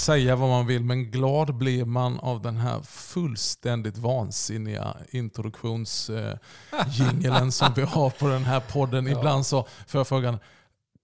Ja, 0.00 0.04
säga 0.04 0.36
vad 0.36 0.48
man 0.48 0.66
vill, 0.66 0.84
men 0.84 1.10
glad 1.10 1.54
blir 1.54 1.84
man 1.84 2.20
av 2.20 2.42
den 2.42 2.56
här 2.56 2.82
fullständigt 2.82 3.98
vansinniga 3.98 4.96
introduktionsjingeln 5.10 7.52
som 7.58 7.72
vi 7.76 7.82
har 7.82 8.10
på 8.10 8.28
den 8.28 8.44
här 8.44 8.60
podden. 8.60 9.06
Ibland 9.06 9.46
så 9.46 9.66
får 9.86 9.98
jag 9.98 10.08
frågan, 10.08 10.38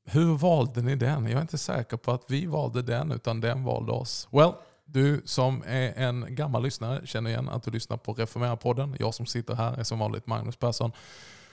hur 0.04 0.36
valde 0.36 0.82
ni 0.82 0.96
den? 0.96 1.24
Jag 1.24 1.32
är 1.32 1.40
inte 1.40 1.58
säker 1.58 1.96
på 1.96 2.12
att 2.12 2.24
vi 2.28 2.46
valde 2.46 2.82
den, 2.82 3.12
utan 3.12 3.40
den 3.40 3.64
valde 3.64 3.92
oss. 3.92 4.28
Well, 4.30 4.52
du 4.84 5.22
som 5.24 5.62
är 5.66 5.92
en 5.96 6.26
gammal 6.28 6.62
lyssnare 6.62 7.06
känner 7.06 7.30
igen 7.30 7.48
att 7.48 7.62
du 7.62 7.70
lyssnar 7.70 7.96
på 7.96 8.14
Reformera-podden. 8.14 8.96
Jag 8.98 9.14
som 9.14 9.26
sitter 9.26 9.54
här 9.54 9.72
är 9.72 9.84
som 9.84 9.98
vanligt 9.98 10.26
Magnus 10.26 10.56
Persson. 10.56 10.92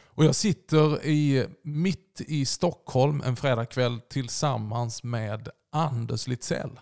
Och 0.07 0.25
jag 0.25 0.35
sitter 0.35 1.05
i, 1.05 1.45
mitt 1.63 2.21
i 2.27 2.45
Stockholm 2.45 3.21
en 3.25 3.35
fredagkväll 3.35 4.01
tillsammans 4.09 5.03
med 5.03 5.49
Anders 5.71 6.27
Litzell. 6.27 6.79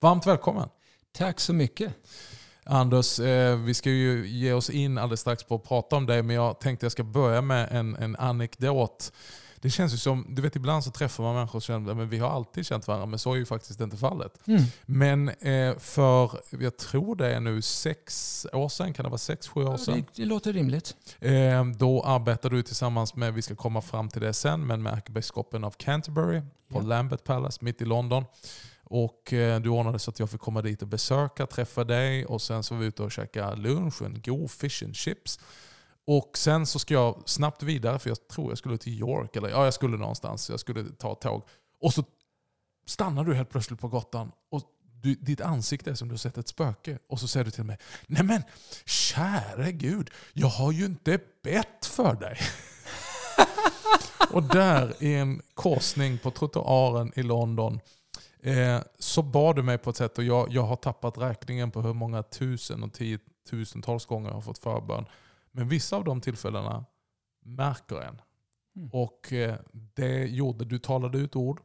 Varmt 0.00 0.26
välkommen. 0.26 0.68
Tack 1.12 1.40
så 1.40 1.52
mycket. 1.52 1.94
Anders, 2.64 3.20
eh, 3.20 3.56
vi 3.56 3.74
ska 3.74 3.90
ju 3.90 4.28
ge 4.28 4.52
oss 4.52 4.70
in 4.70 4.98
alldeles 4.98 5.20
strax 5.20 5.44
på 5.44 5.54
att 5.54 5.64
prata 5.64 5.96
om 5.96 6.06
dig, 6.06 6.22
men 6.22 6.36
jag 6.36 6.60
tänkte 6.60 6.86
jag 6.86 6.92
ska 6.92 7.04
börja 7.04 7.42
med 7.42 7.68
en, 7.70 7.96
en 7.96 8.16
anekdot. 8.16 9.12
Det 9.56 9.70
känns 9.70 9.94
ju 9.94 9.96
som, 9.96 10.26
du 10.28 10.42
vet 10.42 10.56
ibland 10.56 10.84
så 10.84 10.90
träffar 10.90 11.24
man 11.24 11.34
människor 11.34 11.60
som 11.60 11.86
känner 11.86 12.02
att 12.02 12.08
vi 12.08 12.18
har 12.18 12.30
alltid 12.30 12.66
känt 12.66 12.88
varandra, 12.88 13.06
men 13.06 13.18
så 13.18 13.32
är 13.32 13.36
ju 13.36 13.46
faktiskt 13.46 13.80
inte 13.80 13.96
fallet. 13.96 14.32
Mm. 14.46 14.62
Men 14.86 15.28
eh, 15.28 15.78
för, 15.78 16.30
jag 16.50 16.76
tror 16.76 17.16
det 17.16 17.34
är 17.34 17.40
nu 17.40 17.62
sex 17.62 18.46
år 18.52 18.68
sedan, 18.68 18.92
kan 18.92 19.02
det 19.02 19.08
vara 19.08 19.18
sex, 19.18 19.48
sju 19.48 19.64
år 19.64 19.76
sedan? 19.76 19.94
Det, 19.94 20.22
det 20.22 20.28
låter 20.28 20.52
rimligt. 20.52 20.96
Eh, 21.20 21.64
då 21.64 22.02
arbetade 22.02 22.56
du 22.56 22.62
tillsammans 22.62 23.14
med, 23.14 23.34
vi 23.34 23.42
ska 23.42 23.54
komma 23.54 23.80
fram 23.80 24.08
till 24.08 24.22
det 24.22 24.32
sen, 24.32 24.66
men 24.66 24.82
med 24.82 24.92
ärkebiskopen 24.92 25.64
av 25.64 25.70
Canterbury 25.70 26.40
på 26.40 26.78
Ja. 26.78 26.80
Lambeth 26.80 27.24
Palace 27.24 27.58
mitt 27.64 27.82
i 27.82 27.84
London. 27.84 28.24
Och 28.88 29.32
eh, 29.32 29.60
du 29.60 29.68
ordnade 29.68 29.98
så 29.98 30.10
att 30.10 30.18
jag 30.18 30.30
fick 30.30 30.40
komma 30.40 30.62
dit 30.62 30.82
och 30.82 30.88
besöka, 30.88 31.46
träffa 31.46 31.84
dig 31.84 32.26
och 32.26 32.42
sen 32.42 32.62
så 32.62 32.74
var 32.74 32.80
vi 32.80 32.86
ute 32.86 33.02
och 33.02 33.12
käkade 33.12 33.56
lunch, 33.56 34.02
en 34.02 34.22
god 34.24 34.50
fish 34.50 34.82
and 34.84 34.96
chips. 34.96 35.38
Och 36.06 36.38
sen 36.38 36.66
så 36.66 36.78
ska 36.78 36.94
jag 36.94 37.22
snabbt 37.26 37.62
vidare, 37.62 37.98
för 37.98 38.10
jag 38.10 38.28
tror 38.28 38.50
jag 38.50 38.58
skulle 38.58 38.78
till 38.78 39.00
York, 39.00 39.36
eller 39.36 39.48
ja, 39.48 39.64
jag 39.64 39.74
skulle 39.74 39.96
någonstans, 39.96 40.50
jag 40.50 40.60
skulle 40.60 40.84
ta 40.84 41.12
ett 41.12 41.20
tåg. 41.20 41.42
Och 41.80 41.94
så 41.94 42.04
stannar 42.86 43.24
du 43.24 43.34
helt 43.34 43.50
plötsligt 43.50 43.80
på 43.80 43.88
gatan 43.88 44.32
och 44.50 44.62
du, 45.02 45.14
ditt 45.14 45.40
ansikte 45.40 45.90
är 45.90 45.94
som 45.94 46.08
du 46.08 46.12
har 46.12 46.18
sett 46.18 46.38
ett 46.38 46.48
spöke. 46.48 46.98
Och 47.08 47.20
så 47.20 47.28
säger 47.28 47.44
du 47.44 47.50
till 47.50 47.64
mig, 47.64 47.78
nej 48.06 48.22
men 48.22 48.42
käre 48.84 49.72
gud, 49.72 50.10
jag 50.32 50.48
har 50.48 50.72
ju 50.72 50.84
inte 50.84 51.18
bett 51.42 51.86
för 51.86 52.14
dig. 52.14 52.38
och 54.30 54.42
där 54.42 54.94
i 55.02 55.14
en 55.14 55.42
korsning 55.54 56.18
på 56.18 56.30
trottoaren 56.30 57.12
i 57.16 57.22
London 57.22 57.80
eh, 58.46 58.80
så 58.98 59.22
bad 59.22 59.56
du 59.56 59.62
mig 59.62 59.78
på 59.78 59.90
ett 59.90 59.96
sätt 59.96 60.18
och 60.18 60.24
jag, 60.24 60.48
jag 60.50 60.62
har 60.62 60.76
tappat 60.76 61.18
räkningen 61.18 61.70
på 61.70 61.82
hur 61.82 61.94
många 61.94 62.22
tusen 62.22 62.82
och 62.82 62.92
tiotusentals 62.92 64.06
gånger 64.06 64.28
jag 64.28 64.34
har 64.34 64.40
fått 64.40 64.58
förbön. 64.58 65.06
Men 65.50 65.68
vissa 65.68 65.96
av 65.96 66.04
de 66.04 66.20
tillfällena 66.20 66.84
märker 67.44 67.96
en. 67.96 68.20
Mm. 68.76 68.90
Och 68.92 69.32
eh, 69.32 69.54
det 69.72 70.26
gjorde, 70.26 70.64
du 70.64 70.78
talade 70.78 71.18
ut 71.18 71.36
ord. 71.36 71.60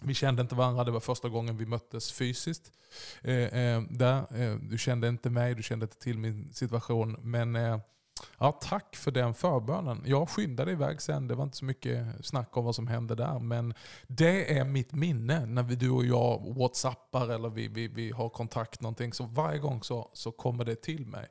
Vi 0.00 0.14
kände 0.14 0.42
inte 0.42 0.54
varandra, 0.54 0.84
det 0.84 0.90
var 0.90 1.00
första 1.00 1.28
gången 1.28 1.56
vi 1.56 1.66
möttes 1.66 2.12
fysiskt. 2.12 2.72
Eh, 3.22 3.34
eh, 3.34 3.82
där. 3.90 4.40
Eh, 4.40 4.56
du 4.56 4.78
kände 4.78 5.08
inte 5.08 5.30
mig, 5.30 5.54
du 5.54 5.62
kände 5.62 5.84
inte 5.84 5.98
till 5.98 6.18
min 6.18 6.52
situation. 6.52 7.16
Men 7.20 7.56
eh, 7.56 7.78
ja, 8.38 8.52
tack 8.52 8.96
för 8.96 9.10
den 9.10 9.34
förbönen. 9.34 10.02
Jag 10.06 10.28
skyndade 10.28 10.72
iväg 10.72 11.02
sen, 11.02 11.28
det 11.28 11.34
var 11.34 11.44
inte 11.44 11.56
så 11.56 11.64
mycket 11.64 12.26
snack 12.26 12.56
om 12.56 12.64
vad 12.64 12.74
som 12.74 12.86
hände 12.86 13.14
där. 13.14 13.38
Men 13.38 13.74
det 14.06 14.58
är 14.58 14.64
mitt 14.64 14.92
minne 14.92 15.46
när 15.46 15.62
vi, 15.62 15.76
du 15.76 15.90
och 15.90 16.04
jag 16.04 16.54
whatsappar 16.54 17.28
eller 17.28 17.48
vi, 17.48 17.68
vi, 17.68 17.88
vi 17.88 18.10
har 18.10 18.28
kontakt 18.28 18.80
någonting. 18.80 19.12
Så 19.12 19.24
varje 19.24 19.58
gång 19.58 19.82
så, 19.82 20.10
så 20.12 20.32
kommer 20.32 20.64
det 20.64 20.82
till 20.82 21.06
mig 21.06 21.26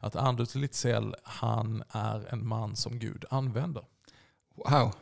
att 0.00 0.16
Anders 0.16 0.54
Litzell, 0.54 1.14
han 1.22 1.82
är 1.88 2.32
en 2.32 2.48
man 2.48 2.76
som 2.76 2.98
Gud 2.98 3.24
använder. 3.30 3.84
Wow. 4.54 4.94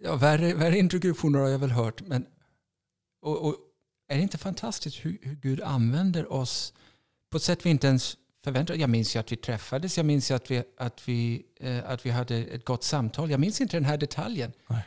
Ja, 0.00 0.16
värre, 0.16 0.54
värre 0.54 0.78
introduktioner 0.78 1.38
har 1.38 1.48
jag 1.48 1.58
väl 1.58 1.70
hört. 1.70 2.02
Men, 2.02 2.26
och, 3.22 3.46
och 3.46 3.56
är 4.08 4.16
det 4.16 4.22
inte 4.22 4.38
fantastiskt 4.38 5.04
hur, 5.04 5.18
hur 5.22 5.34
Gud 5.34 5.60
använder 5.60 6.32
oss 6.32 6.74
på 7.30 7.36
ett 7.36 7.42
sätt 7.42 7.66
vi 7.66 7.70
inte 7.70 7.86
ens 7.86 8.16
förväntade 8.44 8.78
Jag 8.78 8.90
minns 8.90 9.16
ju 9.16 9.20
att 9.20 9.32
vi 9.32 9.36
träffades. 9.36 9.96
Jag 9.96 10.06
minns 10.06 10.30
ju 10.30 10.34
att 10.34 10.50
vi, 10.50 10.62
att 10.76 11.08
vi, 11.08 11.46
eh, 11.60 11.90
att 11.90 12.06
vi 12.06 12.10
hade 12.10 12.36
ett 12.36 12.64
gott 12.64 12.84
samtal. 12.84 13.30
Jag 13.30 13.40
minns 13.40 13.60
inte 13.60 13.76
den 13.76 13.84
här 13.84 13.96
detaljen. 13.96 14.52
Nej. 14.68 14.82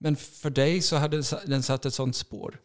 Men 0.00 0.16
för 0.16 0.50
dig 0.50 0.82
så 0.82 0.96
hade 0.96 1.22
den 1.46 1.62
satt 1.62 1.86
ett 1.86 1.94
sånt 1.94 2.16
spår. 2.16 2.60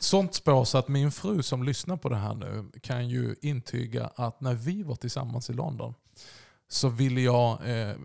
Sånt 0.00 0.34
spår 0.34 0.64
så 0.64 0.78
att 0.78 0.88
min 0.88 1.12
fru 1.12 1.42
som 1.42 1.62
lyssnar 1.62 1.96
på 1.96 2.08
det 2.08 2.16
här 2.16 2.34
nu 2.34 2.70
kan 2.80 3.08
ju 3.08 3.34
intyga 3.40 4.10
att 4.16 4.40
när 4.40 4.54
vi 4.54 4.82
var 4.82 4.96
tillsammans 4.96 5.50
i 5.50 5.52
London 5.52 5.94
så 6.68 6.88
ville 6.88 7.20
jag 7.20 7.70
eh, 7.70 7.96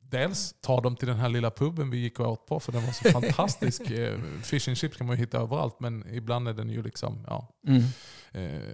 dels 0.00 0.54
ta 0.60 0.80
dem 0.80 0.96
till 0.96 1.08
den 1.08 1.16
här 1.16 1.28
lilla 1.28 1.50
puben 1.50 1.90
vi 1.90 1.98
gick 1.98 2.20
och 2.20 2.32
åt 2.32 2.46
på 2.46 2.60
för 2.60 2.72
den 2.72 2.86
var 2.86 2.92
så 2.92 3.10
fantastisk. 3.20 3.90
Eh, 3.90 4.20
fish 4.42 4.68
and 4.68 4.76
chips 4.76 4.96
kan 4.96 5.06
man 5.06 5.16
ju 5.16 5.20
hitta 5.20 5.38
överallt 5.38 5.80
men 5.80 6.14
ibland 6.14 6.48
är 6.48 6.52
den 6.52 6.70
ju 6.70 6.82
liksom, 6.82 7.24
ja. 7.26 7.48
Mm. 7.66 7.82
Eh, 8.32 8.72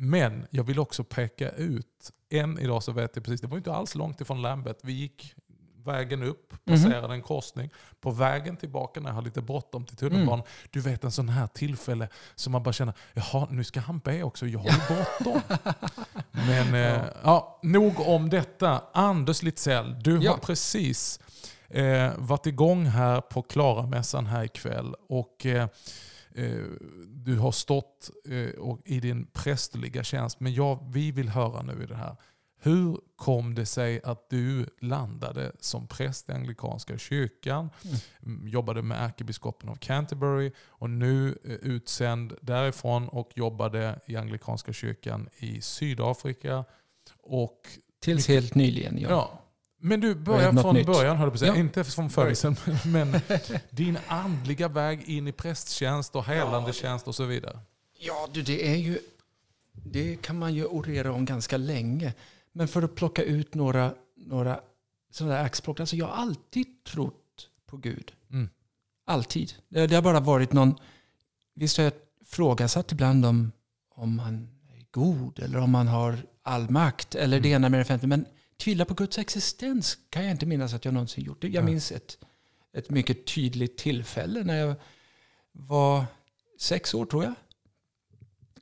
men 0.00 0.46
jag 0.50 0.64
vill 0.64 0.78
också 0.78 1.04
peka 1.04 1.50
ut, 1.50 2.10
än 2.30 2.58
idag 2.58 2.82
så 2.82 2.92
vet 2.92 3.16
jag 3.16 3.24
precis, 3.24 3.40
det 3.40 3.46
var 3.46 3.56
inte 3.56 3.72
alls 3.72 3.94
långt 3.94 4.20
ifrån 4.20 4.42
Lambeth. 4.42 4.86
Vi 4.86 4.92
gick 4.92 5.34
vägen 5.84 6.22
upp, 6.22 6.54
passerade 6.64 7.14
en 7.14 7.22
korsning. 7.22 7.70
På 8.00 8.10
vägen 8.10 8.56
tillbaka 8.56 9.00
när 9.00 9.08
jag 9.08 9.14
har 9.14 9.22
lite 9.22 9.42
bråttom 9.42 9.84
till 9.86 9.96
tunnelbanan, 9.96 10.44
du 10.70 10.80
vet 10.80 11.04
en 11.04 11.12
sån 11.12 11.28
här 11.28 11.46
tillfälle 11.46 12.08
som 12.34 12.52
man 12.52 12.62
bara 12.62 12.72
känner, 12.72 12.94
jaha 13.14 13.46
nu 13.50 13.64
ska 13.64 13.80
han 13.80 13.98
be 13.98 14.22
också, 14.22 14.46
jag 14.46 14.58
har 14.58 14.70
ju 14.70 14.94
bråttom. 14.96 15.42
Men 16.30 16.74
eh, 16.74 17.04
ja, 17.24 17.60
nog 17.62 18.00
om 18.00 18.30
detta. 18.30 18.82
Anders 18.92 19.42
Litzell, 19.42 20.02
du 20.02 20.18
Ja. 20.22 20.30
har 20.30 20.38
precis 20.38 21.20
eh, 21.68 22.10
varit 22.16 22.46
igång 22.46 22.86
här 22.86 23.20
på 23.20 23.42
Klaramässan 23.42 24.26
här 24.26 24.44
ikväll. 24.44 24.94
Och, 25.08 25.46
eh, 25.46 25.68
du 27.08 27.38
har 27.38 27.52
stått 27.52 28.10
eh, 28.28 28.74
i 28.84 29.00
din 29.00 29.26
prästerliga 29.26 30.04
tjänst. 30.04 30.40
Men 30.40 30.54
jag, 30.54 30.92
vi 30.92 31.12
vill 31.12 31.28
höra 31.28 31.62
nu 31.62 31.82
i 31.82 31.86
det 31.86 31.94
här. 31.94 32.16
Hur 32.60 33.00
kom 33.16 33.54
det 33.54 33.66
sig 33.66 34.00
att 34.04 34.30
du 34.30 34.66
landade 34.80 35.52
som 35.60 35.86
präst 35.86 36.28
i 36.28 36.32
Anglikanska 36.32 36.98
kyrkan, 36.98 37.70
mm. 38.26 38.48
jobbade 38.48 38.82
med 38.82 39.04
ärkebiskopen 39.04 39.68
av 39.68 39.74
Canterbury 39.74 40.52
och 40.66 40.90
nu 40.90 41.38
eh, 41.44 41.50
utsänd 41.50 42.34
därifrån 42.40 43.08
och 43.08 43.30
jobbade 43.34 44.00
i 44.06 44.16
Anglikanska 44.16 44.72
kyrkan 44.72 45.28
i 45.36 45.60
Sydafrika. 45.60 46.64
Och, 47.22 47.68
Tills 48.00 48.28
helt 48.28 48.54
nyligen. 48.54 48.98
Ja. 48.98 49.08
ja. 49.10 49.44
Men 49.80 50.00
du, 50.00 50.14
Började 50.14 50.24
börja 50.24 50.52
något 50.52 50.62
från 50.62 50.74
nytt. 50.74 50.86
början 50.86 51.16
höll 51.16 51.28
på 51.28 51.34
att 51.34 51.40
säga. 51.40 51.52
Ja. 51.52 51.60
Inte 51.60 51.84
från 51.84 52.10
födelsen, 52.10 52.56
men 52.86 53.20
din 53.70 53.98
andliga 54.08 54.68
väg 54.68 55.02
in 55.08 55.28
i 55.28 55.32
prästtjänst 55.32 56.16
och 56.16 56.24
helande 56.24 56.72
tjänst 56.72 57.08
och 57.08 57.14
så 57.14 57.24
vidare. 57.24 57.58
Ja, 57.98 58.28
du, 58.32 58.42
det 58.42 58.68
är 58.72 58.76
ju... 58.76 58.98
Det 59.72 60.22
kan 60.22 60.38
man 60.38 60.54
ju 60.54 60.64
orera 60.64 61.12
om 61.12 61.24
ganska 61.24 61.56
länge. 61.56 62.14
Men 62.52 62.68
för 62.68 62.82
att 62.82 62.94
plocka 62.94 63.22
ut 63.22 63.54
några, 63.54 63.94
några 64.16 64.60
sådana 65.10 65.34
där 65.34 65.44
axplock. 65.44 65.80
Alltså 65.80 65.96
jag 65.96 66.06
har 66.06 66.14
alltid 66.14 66.84
trott 66.84 67.48
på 67.66 67.76
Gud. 67.76 68.12
Mm. 68.30 68.48
Alltid. 69.06 69.52
Det, 69.68 69.86
det 69.86 69.94
har 69.94 70.02
bara 70.02 70.20
varit 70.20 70.52
någon... 70.52 70.74
Visst 71.54 71.76
har 71.76 71.84
jag 71.84 71.92
ifrågasatt 72.20 72.92
ibland 72.92 73.26
om, 73.26 73.52
om 73.94 74.18
han 74.18 74.48
är 74.76 74.84
god 74.90 75.38
eller 75.38 75.58
om 75.58 75.74
han 75.74 75.88
har 75.88 76.18
all 76.42 76.70
makt 76.70 77.14
eller 77.14 77.40
det 77.40 77.48
ena 77.48 77.68
med 77.68 77.80
det 77.80 77.84
femte. 77.84 78.06
Men 78.06 78.24
tvivla 78.60 78.84
på 78.84 78.94
Guds 78.94 79.18
existens 79.18 79.98
kan 80.10 80.22
jag 80.24 80.30
inte 80.30 80.46
minnas 80.46 80.74
att 80.74 80.84
jag 80.84 80.94
någonsin 80.94 81.24
gjort. 81.24 81.44
Jag 81.44 81.64
minns 81.64 81.92
ett, 81.92 82.18
ett 82.72 82.90
mycket 82.90 83.26
tydligt 83.26 83.76
tillfälle 83.76 84.44
när 84.44 84.56
jag 84.56 84.74
var 85.52 86.04
sex 86.58 86.94
år 86.94 87.06
tror 87.06 87.24
jag. 87.24 87.34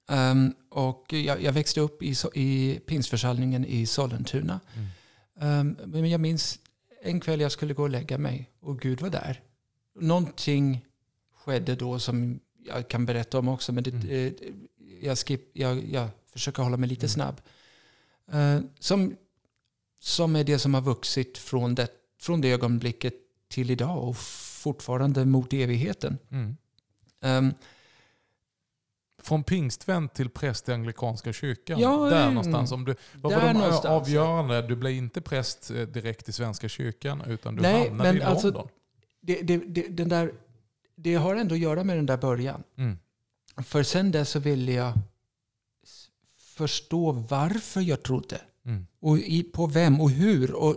Ehm, 0.08 0.54
och 0.70 1.12
jag, 1.12 1.42
jag 1.42 1.52
växte 1.52 1.80
upp 1.80 2.02
i, 2.02 2.14
i 2.34 2.80
pingsförsamlingen 2.86 3.64
i 3.64 3.86
Sollentuna. 3.86 4.60
Ehm, 5.40 5.76
men 5.84 6.10
jag 6.10 6.20
minns 6.20 6.58
en 7.02 7.20
kväll 7.20 7.40
jag 7.40 7.52
skulle 7.52 7.74
gå 7.74 7.82
och 7.82 7.90
lägga 7.90 8.18
mig 8.18 8.50
och 8.60 8.80
Gud 8.80 9.00
var 9.00 9.10
där. 9.10 9.40
Någonting 10.00 10.84
skedde 11.34 11.74
då 11.74 11.98
som 11.98 12.40
jag 12.64 12.88
kan 12.88 13.06
berätta 13.06 13.38
om 13.38 13.48
också. 13.48 13.72
Men 13.72 13.84
det, 13.84 14.26
eh, 14.26 14.32
jag, 15.00 15.18
skip, 15.18 15.50
jag, 15.52 15.88
jag 15.92 16.08
försöker 16.26 16.62
hålla 16.62 16.76
mig 16.76 16.88
lite 16.88 17.08
snabb. 17.08 17.40
Eh, 18.32 18.60
som, 18.78 19.16
som 19.98 20.36
är 20.36 20.44
det 20.44 20.58
som 20.58 20.74
har 20.74 20.80
vuxit 20.80 21.38
från 21.38 21.74
det, 21.74 21.88
från 22.20 22.40
det 22.40 22.52
ögonblicket 22.52 23.14
till 23.48 23.70
idag 23.70 24.08
och 24.08 24.16
fortfarande 24.16 25.24
mot 25.24 25.52
evigheten. 25.52 26.18
Mm. 26.30 26.56
Ehm, 27.20 27.54
Från 29.22 29.44
pingstvän 29.44 30.08
till 30.08 30.30
präst 30.30 30.68
i 30.68 30.72
Anglikanska 30.72 31.32
kyrkan. 31.32 31.80
Ja, 31.80 31.96
där 31.96 32.22
mm. 32.22 32.34
någonstans. 32.34 32.72
Om 32.72 32.84
du, 32.84 32.94
vad 33.14 33.32
Där 33.32 33.40
var 33.40 33.46
de 33.46 33.52
någonstans, 33.52 33.86
avgörande? 33.86 34.62
Du 34.62 34.76
blev 34.76 34.92
inte 34.92 35.20
präst 35.20 35.70
eh, 35.70 35.82
direkt 35.82 36.28
i 36.28 36.32
Svenska 36.32 36.68
kyrkan 36.68 37.22
utan 37.26 37.56
du 37.56 37.62
Nej, 37.62 37.88
hamnade 37.88 38.12
men 38.12 38.22
i 38.22 38.24
alltså- 38.24 38.46
London. 38.46 38.68
det, 39.20 39.42
det, 39.42 39.56
det, 39.56 39.88
den 39.88 40.08
där, 40.08 40.32
det 40.96 41.14
har 41.14 41.36
ändå 41.36 41.54
att 41.54 41.60
göra 41.60 41.84
med 41.84 41.96
den 41.96 42.06
där 42.06 42.16
början. 42.16 42.62
Mm. 42.76 42.98
för 43.64 43.82
sen 43.82 44.10
dess 44.10 44.30
så 44.30 44.38
ville 44.38 44.72
jag 44.72 44.92
förstå 46.38 47.12
varför 47.12 47.80
jag 47.80 48.02
trodde. 48.02 48.40
Mm. 48.66 48.86
Och 49.00 49.18
i, 49.18 49.42
på 49.42 49.66
vem 49.66 50.00
och 50.00 50.10
hur. 50.10 50.52
Och 50.54 50.76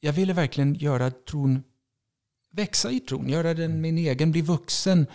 jag 0.00 0.12
ville 0.12 0.32
verkligen 0.32 0.74
göra 0.74 1.10
tron 1.10 1.62
växa 2.52 2.90
i 2.90 3.00
tron, 3.00 3.28
göra 3.28 3.54
den 3.54 3.80
min 3.80 3.98
egen, 3.98 4.32
bli 4.32 4.40
vuxen. 4.42 5.06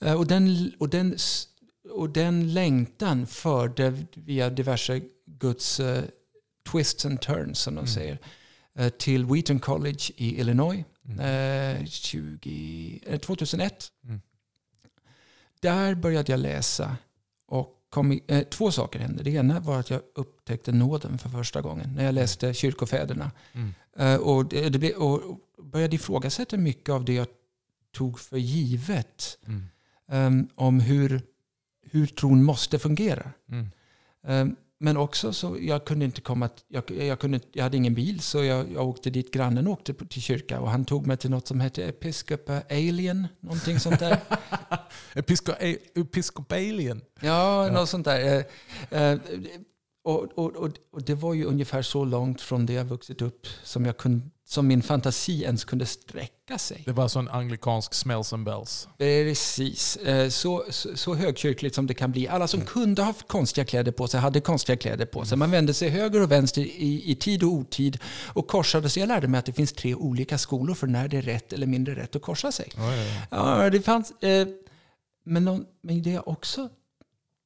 Eh, 0.00 0.14
Och 0.14 0.26
den, 0.26 0.72
och 0.78 0.88
den, 0.88 1.16
och 1.90 2.10
den 2.10 2.52
längtan 2.54 3.26
förde 3.26 4.04
via 4.14 4.50
diverse 4.50 5.00
Guds 5.26 5.80
eh, 5.80 6.04
twists 6.70 7.06
and 7.06 7.20
turns, 7.20 7.58
som 7.58 7.74
de 7.74 7.78
Mm. 7.80 7.86
säger, 7.94 8.18
eh, 8.74 8.88
till 8.88 9.24
Wheaton 9.26 9.58
College 9.60 10.04
i 10.16 10.40
Illinois 10.40 10.84
Mm. 11.08 11.20
eh, 11.80 11.86
20, 11.86 13.00
eh, 13.06 13.18
2001. 13.18 13.90
Mm. 14.04 14.20
Där 15.60 15.94
började 15.94 16.32
jag 16.32 16.40
läsa 16.40 16.96
och 17.46 17.73
kom 17.94 18.20
eh, 18.26 18.42
två 18.42 18.70
saker 18.70 18.98
hände. 18.98 19.22
Det 19.22 19.30
ena 19.30 19.60
var 19.60 19.80
att 19.80 19.90
jag 19.90 20.00
upptäckte 20.14 20.72
nåden 20.72 21.18
för 21.18 21.28
första 21.28 21.60
gången 21.60 21.94
när 21.96 22.04
jag 22.04 22.14
läste 22.14 22.54
kyrkofäderna. 22.54 23.30
Mm. 23.52 23.74
Eh, 23.96 24.16
och, 24.20 24.48
det, 24.48 24.68
det 24.68 24.94
och 24.94 25.40
började 25.62 25.96
ifrågasätta 25.96 26.56
mycket 26.56 26.88
av 26.88 27.04
det 27.04 27.14
jag 27.14 27.26
tog 27.92 28.20
för 28.20 28.36
givet. 28.36 29.38
Mm. 29.46 29.68
eh, 30.10 30.50
om 30.54 30.80
hur, 30.80 31.22
hur 31.90 32.06
tron 32.06 32.44
måste 32.44 32.78
fungera. 32.78 33.30
Mm. 33.48 33.70
Eh, 34.26 34.56
men 34.80 34.96
också 34.96 35.32
så 35.32 35.56
jag 35.60 35.84
kunde 35.84 36.04
inte 36.04 36.20
komma, 36.20 36.48
jag, 36.68 36.90
jag, 36.90 37.18
kunde, 37.18 37.40
jag 37.52 37.62
hade 37.62 37.76
ingen 37.76 37.94
bil 37.94 38.20
så 38.20 38.44
jag, 38.44 38.72
jag 38.72 38.88
åkte 38.88 39.10
dit, 39.10 39.30
grannen 39.32 39.66
åkte 39.66 39.94
till 39.94 40.22
kyrka 40.22 40.60
och 40.60 40.70
han 40.70 40.84
tog 40.84 41.06
mig 41.06 41.16
till 41.16 41.30
något 41.30 41.46
som 41.46 41.60
hette 41.60 41.84
Episcopa 41.84 42.62
Alien, 42.70 43.26
någonting 43.40 43.80
sånt 43.80 43.98
där. 44.00 44.18
Episco- 45.14 45.76
Episcopalian. 45.94 47.00
Ja, 47.20 47.66
Ja. 47.66 47.72
något 47.72 47.88
sånt 47.88 48.04
där. 48.04 48.44
Och, 50.04 50.38
och, 50.38 50.56
och, 50.56 50.70
och 50.92 51.02
det 51.02 51.14
var 51.14 51.34
ju 51.34 51.44
ungefär 51.44 51.82
så 51.82 52.04
långt 52.04 52.40
från 52.40 52.66
det 52.66 52.72
jag 52.72 52.84
vuxit 52.84 53.22
upp 53.22 53.46
som, 53.62 53.84
jag 53.84 53.96
kunde, 53.96 54.26
som 54.46 54.66
min 54.66 54.82
fantasi 54.82 55.42
ens 55.42 55.64
kunde 55.64 55.86
sträcka 55.86 56.58
sig. 56.58 56.82
Det 56.86 56.92
var 56.92 57.08
så 57.08 57.18
en 57.18 57.28
anglikansk 57.28 57.94
smells 57.94 58.32
and 58.32 58.44
bells. 58.44 58.88
Precis. 58.98 59.96
Eh, 59.96 60.28
Så, 60.28 60.64
så, 60.70 60.96
så 60.96 61.14
högkyrkligt 61.14 61.74
som 61.74 61.86
det 61.86 61.94
kan 61.94 62.12
bli. 62.12 62.28
Alla 62.28 62.48
som 62.48 62.60
kunde 62.60 63.02
ha 63.02 63.06
haft 63.06 63.28
konstiga 63.28 63.64
kläder 63.64 63.92
på 63.92 64.08
sig 64.08 64.20
hade 64.20 64.40
konstiga 64.40 64.76
kläder 64.76 65.06
på 65.06 65.24
sig. 65.24 65.38
Man 65.38 65.50
vände 65.50 65.74
sig 65.74 65.88
höger 65.88 66.22
och 66.22 66.30
vänster 66.30 66.62
i, 66.62 67.02
i 67.10 67.14
tid 67.14 67.42
och 67.42 67.52
otid 67.52 67.98
och 68.34 68.48
korsade 68.48 68.88
sig. 68.88 69.00
Jag 69.00 69.08
lärde 69.08 69.28
mig 69.28 69.38
att 69.38 69.46
det 69.46 69.52
finns 69.52 69.72
tre 69.72 69.94
olika 69.94 70.38
skolor 70.38 70.74
för 70.74 70.86
när 70.86 71.08
det 71.08 71.16
är 71.16 71.22
rätt 71.22 71.52
eller 71.52 71.66
mindre 71.66 71.94
rätt 71.94 72.16
att 72.16 72.22
korsa 72.22 72.52
sig. 72.52 72.68
Ja. 72.76 72.92
Ja, 73.30 73.70
det 73.70 73.80
fanns... 73.82 74.10
Eh, 74.22 74.48
men, 75.24 75.44
någon, 75.44 75.64
men 75.82 76.02
det 76.02 76.10
jag 76.10 76.28
också 76.28 76.68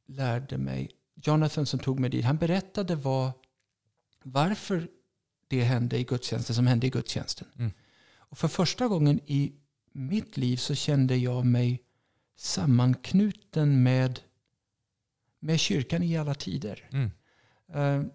lärde 0.08 0.58
mig, 0.58 0.90
Jonathan 1.28 1.66
som 1.66 1.78
tog 1.78 2.00
mig 2.00 2.10
dit, 2.10 2.24
han 2.24 2.36
berättade 2.36 2.94
vad, 2.96 3.32
varför 4.22 4.88
det 5.48 5.62
hände 5.62 5.98
i 5.98 6.04
gudstjänsten 6.04 6.56
som 6.56 6.66
hände 6.66 6.86
i 6.86 6.90
gudstjänsten. 6.90 7.48
Mm. 7.58 7.70
Och 8.16 8.38
för 8.38 8.48
första 8.48 8.88
gången 8.88 9.20
i 9.26 9.52
mitt 9.92 10.36
liv 10.36 10.56
så 10.56 10.74
kände 10.74 11.16
jag 11.16 11.46
mig 11.46 11.82
sammanknuten 12.36 13.82
med, 13.82 14.20
med 15.40 15.60
kyrkan 15.60 16.02
i 16.02 16.16
alla 16.16 16.34
tider. 16.34 16.88
Mm. 16.92 17.10
Eh, 17.74 18.10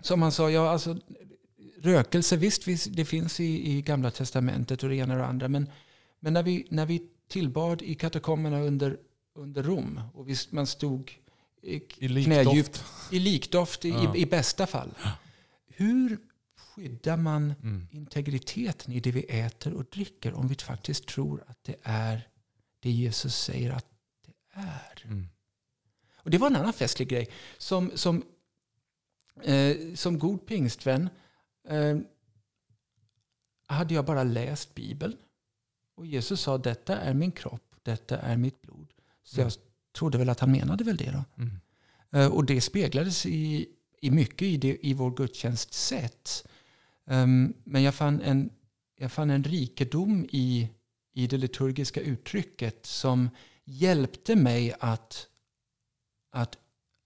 som 0.00 0.22
han 0.22 0.32
sa, 0.32 0.50
ja, 0.50 0.70
alltså, 0.70 0.98
rökelse, 1.78 2.36
visst, 2.36 2.68
visst 2.68 2.96
det 2.96 3.04
finns 3.04 3.40
i, 3.40 3.70
i 3.70 3.82
Gamla 3.82 4.10
Testamentet 4.10 4.82
och 4.82 4.88
det 4.88 4.96
ena 4.96 5.14
och 5.14 5.20
det 5.20 5.26
andra. 5.26 5.48
Men, 5.48 5.70
men 6.20 6.32
när, 6.32 6.42
vi, 6.42 6.66
när 6.70 6.86
vi 6.86 7.02
tillbad 7.28 7.82
i 7.82 7.94
katakomberna 7.94 8.60
under, 8.60 8.96
under 9.34 9.62
Rom 9.62 10.00
och 10.14 10.28
vi, 10.28 10.36
man 10.50 10.66
stod 10.66 11.12
i, 11.62 12.08
likdoft. 12.08 12.84
i 13.12 13.18
likdoft 13.18 13.84
i, 13.84 13.88
Ja. 13.90 14.16
i, 14.16 14.20
i 14.20 14.26
bästa 14.26 14.66
fall. 14.66 14.94
Hur 15.66 16.18
skyddar 16.56 17.16
man 17.16 17.54
Mm. 17.62 17.88
integriteten 17.90 18.92
i 18.92 19.00
det 19.00 19.10
vi 19.10 19.22
äter 19.22 19.72
och 19.74 19.84
dricker 19.84 20.34
om 20.34 20.48
vi 20.48 20.54
faktiskt 20.54 21.06
tror 21.06 21.44
att 21.46 21.64
det 21.64 21.76
är 21.82 22.28
det 22.80 22.90
Jesus 22.90 23.36
säger 23.36 23.70
att 23.72 23.86
det 24.26 24.32
är? 24.60 25.02
Mm. 25.04 25.28
Och 26.16 26.30
det 26.30 26.38
var 26.38 26.46
en 26.46 26.56
annan 26.56 26.72
festlig 26.72 27.08
grej. 27.08 27.28
Som, 27.58 27.90
som, 27.94 28.22
eh, 29.42 29.76
som 29.94 30.18
god 30.18 30.46
pingstvän 30.46 31.08
eh, 31.68 31.96
hade 33.66 33.94
jag 33.94 34.04
bara 34.04 34.22
läst 34.24 34.74
Bibeln. 34.74 35.16
Och 35.94 36.06
Jesus 36.06 36.40
sa 36.40 36.58
detta 36.58 36.96
är 36.98 37.14
min 37.14 37.32
kropp, 37.32 37.74
detta 37.82 38.18
är 38.18 38.36
mitt 38.36 38.62
blod. 38.62 38.92
Så 39.22 39.40
jag 39.40 39.52
trodde 39.96 40.18
väl 40.18 40.28
att 40.28 40.40
han 40.40 40.52
menade 40.52 40.84
väl 40.84 40.96
det 40.96 41.10
då. 41.10 41.24
Mm. 41.42 41.58
Eh, 42.12 42.32
och 42.32 42.44
det 42.44 42.60
speglades 42.60 43.26
i, 43.26 43.68
i 44.00 44.10
mycket 44.10 44.42
i, 44.42 44.56
det, 44.56 44.86
i 44.86 44.94
vår 44.94 45.10
gudstjänstsätt. 45.10 46.46
Um, 47.10 47.54
men 47.64 47.82
jag 47.82 47.94
fann 47.94 48.20
en, 48.20 48.50
jag 48.98 49.12
fann 49.12 49.30
en 49.30 49.44
rikedom 49.44 50.26
i, 50.32 50.68
i 51.14 51.26
det 51.26 51.36
liturgiska 51.36 52.00
uttrycket 52.00 52.86
som 52.86 53.30
hjälpte 53.64 54.36
mig 54.36 54.74
att, 54.80 55.26
att, 56.32 56.58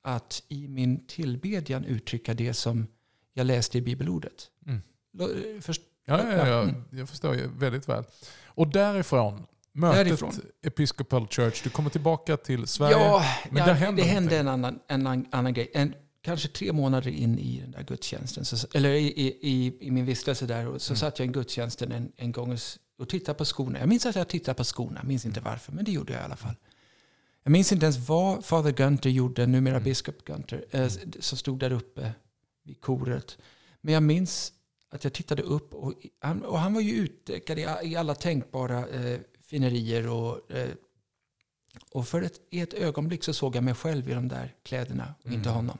att 0.02 0.42
i 0.48 0.68
min 0.68 1.06
tillbedjan 1.06 1.84
uttrycka 1.84 2.34
det 2.34 2.54
som 2.54 2.86
jag 3.32 3.46
läste 3.46 3.78
i 3.78 3.80
bibelordet. 3.80 4.50
Mm. 4.66 4.80
Lo- 5.12 5.60
Först, 5.60 5.82
Ja, 6.04 6.22
ja, 6.24 6.32
ja, 6.36 6.48
ja. 6.48 6.62
Mm. 6.62 6.84
jag 6.90 7.08
förstår 7.08 7.34
ju 7.36 7.48
väldigt 7.58 7.88
väl. 7.88 8.04
Och 8.44 8.68
därifrån, 8.68 9.46
mötet 9.72 10.06
Därifrån. 10.06 10.32
Episcopal 10.62 11.26
Church, 11.28 11.62
du 11.64 11.70
kommer 11.70 11.90
tillbaka 11.90 12.36
till 12.36 12.66
Sverige. 12.66 12.92
ja, 12.96 13.24
men 13.50 13.68
ja, 13.68 13.72
hände 13.72 14.02
det 14.02 14.08
hände 14.08 14.38
en 14.38 14.48
annan, 14.48 14.78
en 14.88 15.06
annan, 15.30 15.54
grej. 15.54 15.70
En, 15.74 15.94
kanske 16.22 16.48
tre 16.48 16.72
månader 16.72 17.10
in 17.10 17.38
i 17.38 17.60
den 17.60 17.70
där 17.70 17.82
gudstjänsten, 17.82 18.44
så, 18.44 18.66
eller 18.74 18.90
i, 18.90 19.06
i, 19.40 19.76
i, 19.80 19.90
min 19.90 20.06
vistelse 20.06 20.46
där, 20.46 20.66
och 20.66 20.82
så 20.82 20.92
Mm. 20.92 20.96
satt 20.98 21.18
jag 21.18 21.28
i 21.28 21.32
gudstjänsten 21.32 21.92
en, 21.92 22.12
en 22.16 22.32
gång 22.32 22.58
och, 22.98 23.08
tittade 23.08 23.38
på 23.38 23.44
skorna. 23.44 23.78
Jag 23.78 23.88
minns 23.88 24.06
att 24.06 24.16
jag 24.16 24.28
tittade 24.28 24.54
på 24.54 24.64
skorna, 24.64 24.96
jag 25.00 25.08
minns 25.08 25.24
Mm. 25.24 25.30
inte 25.30 25.40
varför, 25.40 25.72
men 25.72 25.84
det 25.84 25.92
gjorde 25.92 26.12
jag 26.12 26.22
i 26.22 26.24
alla 26.24 26.36
fall. 26.36 26.54
Jag 27.42 27.50
minns 27.50 27.72
inte 27.72 27.86
ens 27.86 28.08
vad 28.08 28.44
Father 28.44 28.72
Gunter 28.72 29.10
gjorde, 29.10 29.46
numera 29.46 29.74
Mm. 29.74 29.84
biskop 29.84 30.24
Gunter, 30.24 30.64
eh, 30.70 30.88
som 31.20 31.38
stod 31.38 31.58
där 31.58 31.72
uppe 31.72 32.12
vid 32.64 32.80
koret. 32.80 33.38
Men 33.80 33.94
jag 33.94 34.02
minns 34.02 34.52
att 34.90 35.04
jag 35.04 35.12
tittade 35.12 35.42
upp 35.42 35.74
och 35.74 35.94
han, 36.20 36.44
och 36.44 36.58
han 36.58 36.74
var 36.74 36.80
ju 36.80 36.92
utdeckad 36.92 37.58
i, 37.58 37.66
i 37.82 37.96
alla 37.96 38.14
tänkbara 38.14 38.88
eh, 38.88 39.18
finerier 39.50 40.08
och 40.08 40.50
eh, 40.50 40.68
och 41.90 42.08
för 42.08 42.22
ett, 42.22 42.40
i 42.50 42.60
ett 42.60 42.74
ögonblick 42.74 43.24
så 43.24 43.34
såg 43.34 43.56
jag 43.56 43.64
mig 43.64 43.74
själv 43.74 44.10
i 44.10 44.14
de 44.14 44.28
där 44.28 44.54
kläderna 44.62 45.14
och 45.24 45.32
inte 45.32 45.48
Mm. 45.48 45.54
honom. 45.54 45.78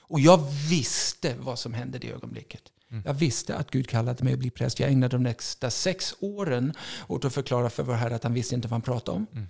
Och 0.00 0.20
jag 0.20 0.38
visste 0.70 1.34
vad 1.40 1.58
som 1.58 1.74
hände 1.74 1.98
det 1.98 2.10
ögonblicket. 2.12 2.62
Mm. 2.90 3.02
Jag 3.06 3.14
visste 3.14 3.56
att 3.56 3.70
Gud 3.70 3.88
kallade 3.88 4.24
mig 4.24 4.32
att 4.32 4.38
bli 4.38 4.50
präst. 4.50 4.80
Jag 4.80 4.90
ägnade 4.90 5.16
de 5.16 5.22
nästa 5.22 5.70
sex 5.70 6.14
åren 6.20 6.72
åt 7.06 7.24
att 7.24 7.34
förklara 7.34 7.70
för 7.70 7.82
vår 7.82 7.94
Herre 7.94 8.14
att 8.14 8.22
han 8.22 8.34
visste 8.34 8.54
inte 8.54 8.68
vad 8.68 8.72
han 8.72 8.82
pratade 8.82 9.16
om. 9.16 9.26
Mm. 9.32 9.46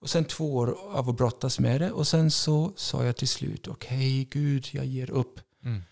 Och 0.00 0.10
sen 0.10 0.24
två 0.24 0.56
år 0.56 0.76
av 0.92 1.08
att 1.08 1.16
brottas 1.16 1.58
med 1.58 1.80
det. 1.80 1.90
Och 1.92 2.06
sen 2.08 2.30
så 2.30 2.72
sa 2.76 3.04
jag 3.04 3.16
till 3.16 3.28
slut, 3.28 3.68
okej 3.68 4.28
Gud, 4.30 4.68
jag 4.72 4.84
ger 4.86 5.10
upp. 5.10 5.40
Mm. 5.64 5.82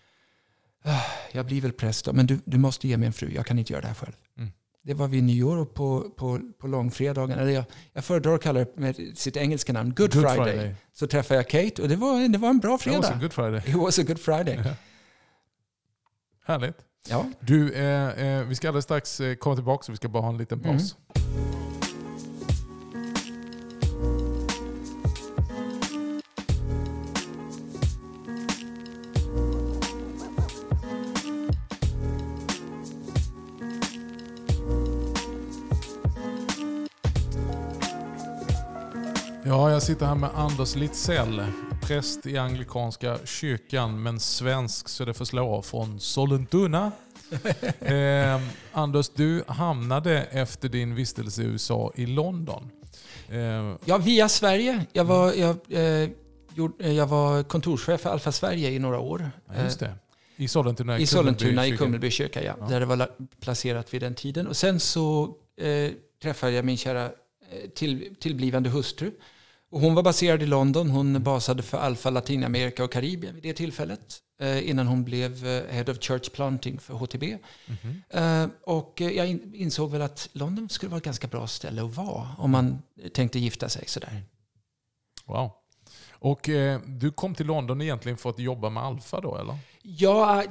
Jag 1.31 1.45
blir 1.45 1.61
väl 1.61 1.71
präst 1.73 2.05
då, 2.05 2.13
men 2.13 2.27
du, 2.27 2.39
du 2.45 2.57
måste 2.57 2.87
ge 2.87 2.97
mig 2.97 3.07
en 3.07 3.13
fru. 3.13 3.31
Jag 3.35 3.45
kan 3.45 3.59
inte 3.59 3.73
göra 3.73 3.81
det 3.81 3.87
här 3.87 3.95
själv. 3.95 4.15
Mm. 4.37 4.51
Det 4.89 4.95
var 4.95 5.07
vid 5.07 5.23
nyår 5.23 5.65
på, 5.65 6.09
på, 6.17 6.39
på 6.59 6.67
långfredagen. 6.67 7.39
Eller 7.39 7.51
jag, 7.51 7.65
jag 7.93 8.03
föredrar 8.03 8.35
att 8.35 8.41
kalla 8.41 8.59
det 8.59 8.77
med 8.77 9.17
sitt 9.17 9.37
engelska 9.37 9.73
namn, 9.73 9.93
Good, 9.95 10.13
Friday. 10.13 10.75
Så 10.93 11.07
träffade 11.07 11.39
jag 11.39 11.47
Kate 11.47 11.81
och 11.81 11.89
det 11.89 11.95
var, 11.95 12.27
det 12.27 12.37
var 12.37 12.49
en 12.49 12.59
bra 12.59 12.77
Det 12.83 12.89
var 12.89 13.01
så 13.01 13.07
fredag. 13.07 13.21
Good 13.21 13.33
Friday. 13.33 13.61
It 13.65 13.75
was 13.75 13.99
a 13.99 14.03
good 14.07 14.19
Friday. 14.19 14.59
Ja. 14.65 14.71
Härligt. 16.45 16.77
Ja. 17.09 17.25
Du, 17.39 17.73
eh, 17.73 18.25
eh, 18.25 18.43
vi 18.43 18.55
ska 18.55 18.67
alldeles 18.67 18.85
strax 18.85 19.19
eh, 19.19 19.35
komma 19.35 19.55
tillbaka 19.55 19.83
så 19.83 19.91
vi 19.91 19.97
ska 19.97 20.07
bara 20.07 20.23
ha 20.23 20.29
en 20.29 20.37
liten 20.37 20.59
paus. 20.59 20.95
Ja, 39.49 39.71
jag 39.71 39.83
sitter 39.83 40.05
här 40.05 40.15
med 40.15 40.29
Anders 40.35 40.75
Litzell, 40.75 41.41
präst 41.81 42.25
i 42.25 42.37
anglikanska 42.37 43.17
kyrkan, 43.25 44.03
men 44.03 44.19
svensk 44.19 44.89
så 44.89 45.05
det 45.05 45.13
förslår, 45.13 45.61
från 45.61 45.99
Sollentuna. 45.99 46.91
eh, 47.79 48.41
Anders, 48.71 49.09
du 49.09 49.43
hamnade 49.47 50.23
efter 50.23 50.69
din 50.69 50.95
vistelse 50.95 51.41
i 51.41 51.45
USA 51.45 51.91
i 51.95 52.05
London. 52.05 52.69
Eh, 53.29 53.75
ja, 53.85 53.97
via 53.97 54.29
Sverige. 54.29 54.85
Jag 54.93 55.03
var, 55.05 55.33
jag, 55.33 55.55
eh, 55.69 56.09
gjorde, 56.55 56.83
eh, 56.83 56.91
jag 56.91 57.07
var 57.07 57.43
kontorschef 57.43 58.01
för 58.01 58.09
Alfa 58.09 58.31
Sverige 58.31 58.69
i 58.71 58.79
några 58.79 58.99
år. 58.99 59.31
ja, 59.55 59.63
just 59.63 59.79
det. 59.79 59.93
I 60.35 60.47
Sollentuna, 60.47 60.99
I 60.99 61.07
Sollentuna 61.07 61.65
i 61.65 61.69
kyrkan. 61.69 61.85
Kummelby 61.85 62.11
kyrka, 62.11 62.43
ja, 62.43 62.53
Ja. 62.59 62.65
där 62.67 62.79
det 62.79 62.85
var 62.85 62.95
la- 62.95 63.09
placerat 63.41 63.93
vid 63.93 64.01
den 64.01 64.15
tiden. 64.15 64.47
Och 64.47 64.57
sen 64.57 64.79
så 64.79 65.23
eh, 65.61 65.91
träffade 66.21 66.51
jag 66.51 66.65
min 66.65 66.77
kära 66.77 67.05
eh, 67.05 67.11
till, 67.75 68.15
tillblivande 68.19 68.69
hustru. 68.69 69.11
Och 69.71 69.81
hon 69.81 69.95
var 69.95 70.03
baserad 70.03 70.43
i 70.43 70.45
London. 70.45 70.89
Hon 70.89 71.23
basade 71.23 71.63
för 71.63 71.77
Alfa 71.77 72.09
Latinamerika 72.09 72.83
och 72.83 72.91
Karibien 72.91 73.33
vid 73.33 73.43
det 73.43 73.53
tillfället. 73.53 74.19
Eh, 74.41 74.69
innan 74.69 74.87
hon 74.87 75.03
blev 75.03 75.47
eh, 75.47 75.63
Head 75.69 75.91
of 75.91 75.99
Church 75.99 76.31
Planting 76.31 76.79
för 76.79 76.93
HTB. 76.93 77.37
Mhm. 77.65 78.01
Eh, 78.09 78.47
och 78.63 79.01
jag 79.01 79.27
in, 79.27 79.55
insåg 79.55 79.91
väl 79.91 80.01
att 80.01 80.29
London 80.33 80.69
skulle 80.69 80.89
vara 80.89 80.97
ett 80.97 81.03
ganska 81.03 81.27
bra 81.27 81.47
ställe 81.47 81.83
att 81.83 81.95
vara 81.95 82.27
om 82.37 82.51
man 82.51 82.81
tänkte 83.13 83.39
gifta 83.39 83.69
sig 83.69 83.87
sådär. 83.87 84.23
Wow. 85.25 85.51
Och 86.11 86.49
eh, 86.49 86.79
du 86.85 87.11
kom 87.11 87.35
till 87.35 87.45
London 87.45 87.81
egentligen 87.81 88.17
för 88.17 88.29
att 88.29 88.39
jobba 88.39 88.69
med 88.69 88.83
Alfa 88.83 89.21
då, 89.21 89.37
eller? 89.37 89.57
Ja, 89.81 90.43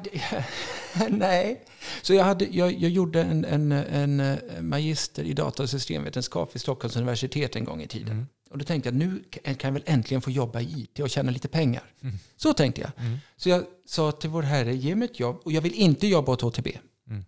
nej. 1.08 1.64
Så 2.02 2.14
jag, 2.14 2.24
hade, 2.24 2.44
jag, 2.44 2.72
jag 2.72 2.90
gjorde 2.90 3.22
en, 3.22 3.44
en, 3.44 3.72
en 3.72 4.38
magister 4.68 5.24
i 5.24 5.32
data 5.32 5.62
och 5.62 5.70
systemvetenskap 5.70 6.54
vid 6.54 6.60
Stockholms 6.60 6.96
universitet 6.96 7.56
en 7.56 7.64
gång 7.64 7.82
i 7.82 7.86
tiden. 7.86 8.12
Mm. 8.12 8.26
Och 8.50 8.58
då 8.58 8.64
tänkte 8.64 8.88
jag, 8.88 8.96
nu 8.96 9.22
kan 9.42 9.56
jag 9.62 9.72
väl 9.72 9.82
äntligen 9.86 10.20
få 10.20 10.30
jobba 10.30 10.60
i 10.60 10.64
IT 10.82 11.00
och 11.00 11.10
tjäna 11.10 11.30
lite 11.30 11.48
pengar. 11.48 11.82
Mm. 12.02 12.14
Så 12.36 12.52
tänkte 12.54 12.80
jag. 12.80 12.90
Mm. 13.06 13.18
Så 13.36 13.48
jag 13.48 13.64
sa 13.86 14.12
till 14.12 14.30
vår 14.30 14.42
Herre, 14.42 14.74
ge 14.76 14.94
mig 14.94 15.08
ett 15.08 15.20
jobb. 15.20 15.40
Och 15.44 15.52
jag 15.52 15.60
vill 15.60 15.74
inte 15.74 16.06
jobba 16.06 16.32
åt 16.32 16.40
HTB. 16.42 16.68
Mm. 17.10 17.24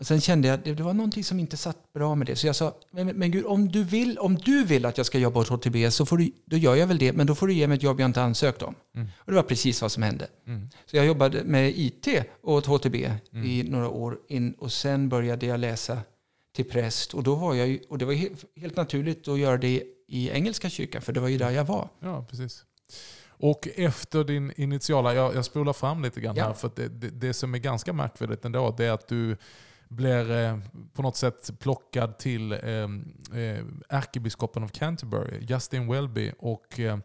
Och 0.00 0.06
sen 0.06 0.20
kände 0.20 0.48
jag 0.48 0.54
att 0.58 0.64
det, 0.64 0.72
var 0.82 0.94
någonting 0.94 1.24
som 1.24 1.40
inte 1.40 1.56
satt 1.56 1.92
bra 1.92 2.14
med 2.14 2.26
det. 2.26 2.36
Så 2.36 2.46
jag 2.46 2.56
sa, 2.56 2.74
men, 2.90 3.06
men 3.06 3.30
Gud, 3.30 3.44
om 3.44 3.68
du, 3.68 3.84
vill, 3.84 4.18
om 4.18 4.34
du 4.36 4.64
vill 4.64 4.86
att 4.86 4.96
jag 4.96 5.06
ska 5.06 5.18
jobba 5.18 5.40
åt 5.40 5.48
HTB 5.48 5.90
så 5.92 6.06
får 6.06 6.18
du, 6.18 6.32
då 6.44 6.56
gör 6.56 6.74
jag 6.76 6.86
väl 6.86 6.98
det. 6.98 7.12
Men 7.12 7.26
då 7.26 7.34
får 7.34 7.46
du 7.46 7.54
ge 7.54 7.66
mig 7.66 7.76
ett 7.76 7.82
jobb 7.82 8.00
jag 8.00 8.08
inte 8.08 8.22
ansökt 8.22 8.62
om. 8.62 8.74
Mm. 8.94 9.08
Och 9.18 9.32
det 9.32 9.36
var 9.36 9.42
precis 9.42 9.82
vad 9.82 9.92
som 9.92 10.02
hände. 10.02 10.26
Mm. 10.46 10.68
Så 10.86 10.96
jag 10.96 11.06
jobbade 11.06 11.44
med 11.44 11.72
IT 11.78 12.08
åt 12.42 12.66
HTB 12.66 12.94
Mm. 13.32 13.46
i 13.46 13.62
några 13.62 13.88
år. 13.88 14.18
In, 14.28 14.52
och 14.52 14.72
sen 14.72 15.08
började 15.08 15.46
jag 15.46 15.60
läsa 15.60 15.98
till 16.54 16.64
präst. 16.64 17.14
Och, 17.14 17.22
då 17.22 17.34
var 17.34 17.54
jag, 17.54 17.68
ju- 17.68 17.80
och 17.88 17.98
det 17.98 18.04
var 18.04 18.12
helt, 18.12 18.44
helt 18.56 18.76
naturligt 18.76 19.28
att 19.28 19.38
göra 19.38 19.56
det 19.56 19.82
i 20.06 20.30
engelska 20.30 20.70
kyrkan. 20.70 21.02
För 21.02 21.12
det 21.12 21.20
var 21.20 21.28
ju 21.28 21.38
där 21.38 21.50
jag 21.50 21.64
var. 21.64 21.88
Ja, 22.00 22.26
precis. 22.30 22.64
Och 23.38 23.68
efter 23.76 24.24
din 24.24 24.52
initiala, 24.56 25.14
jag, 25.14 25.34
jag 25.34 25.44
spolar 25.44 25.72
fram 25.72 26.02
lite 26.02 26.20
grann 26.20 26.36
Ja. 26.36 26.44
här, 26.44 26.52
för 26.52 26.70
det, 26.76 26.88
det, 26.88 27.10
det 27.10 27.34
som 27.34 27.54
är 27.54 27.58
ganska 27.58 27.92
märkvärdigt 27.92 28.44
ändå, 28.44 28.74
det 28.78 28.84
är 28.84 28.92
att 28.92 29.08
du 29.08 29.36
blir 29.88 30.30
eh, 30.30 30.58
på 30.92 31.02
något 31.02 31.16
sätt 31.16 31.50
plockad 31.58 32.18
till 32.18 32.52
eh, 32.52 32.58
eh, 33.40 33.64
ärkebiskopen 33.88 34.62
av 34.62 34.68
Canterbury, 34.68 35.46
Justin 35.48 35.88
Welby, 35.92 36.32
och 36.38 36.80
eh, 36.80 36.98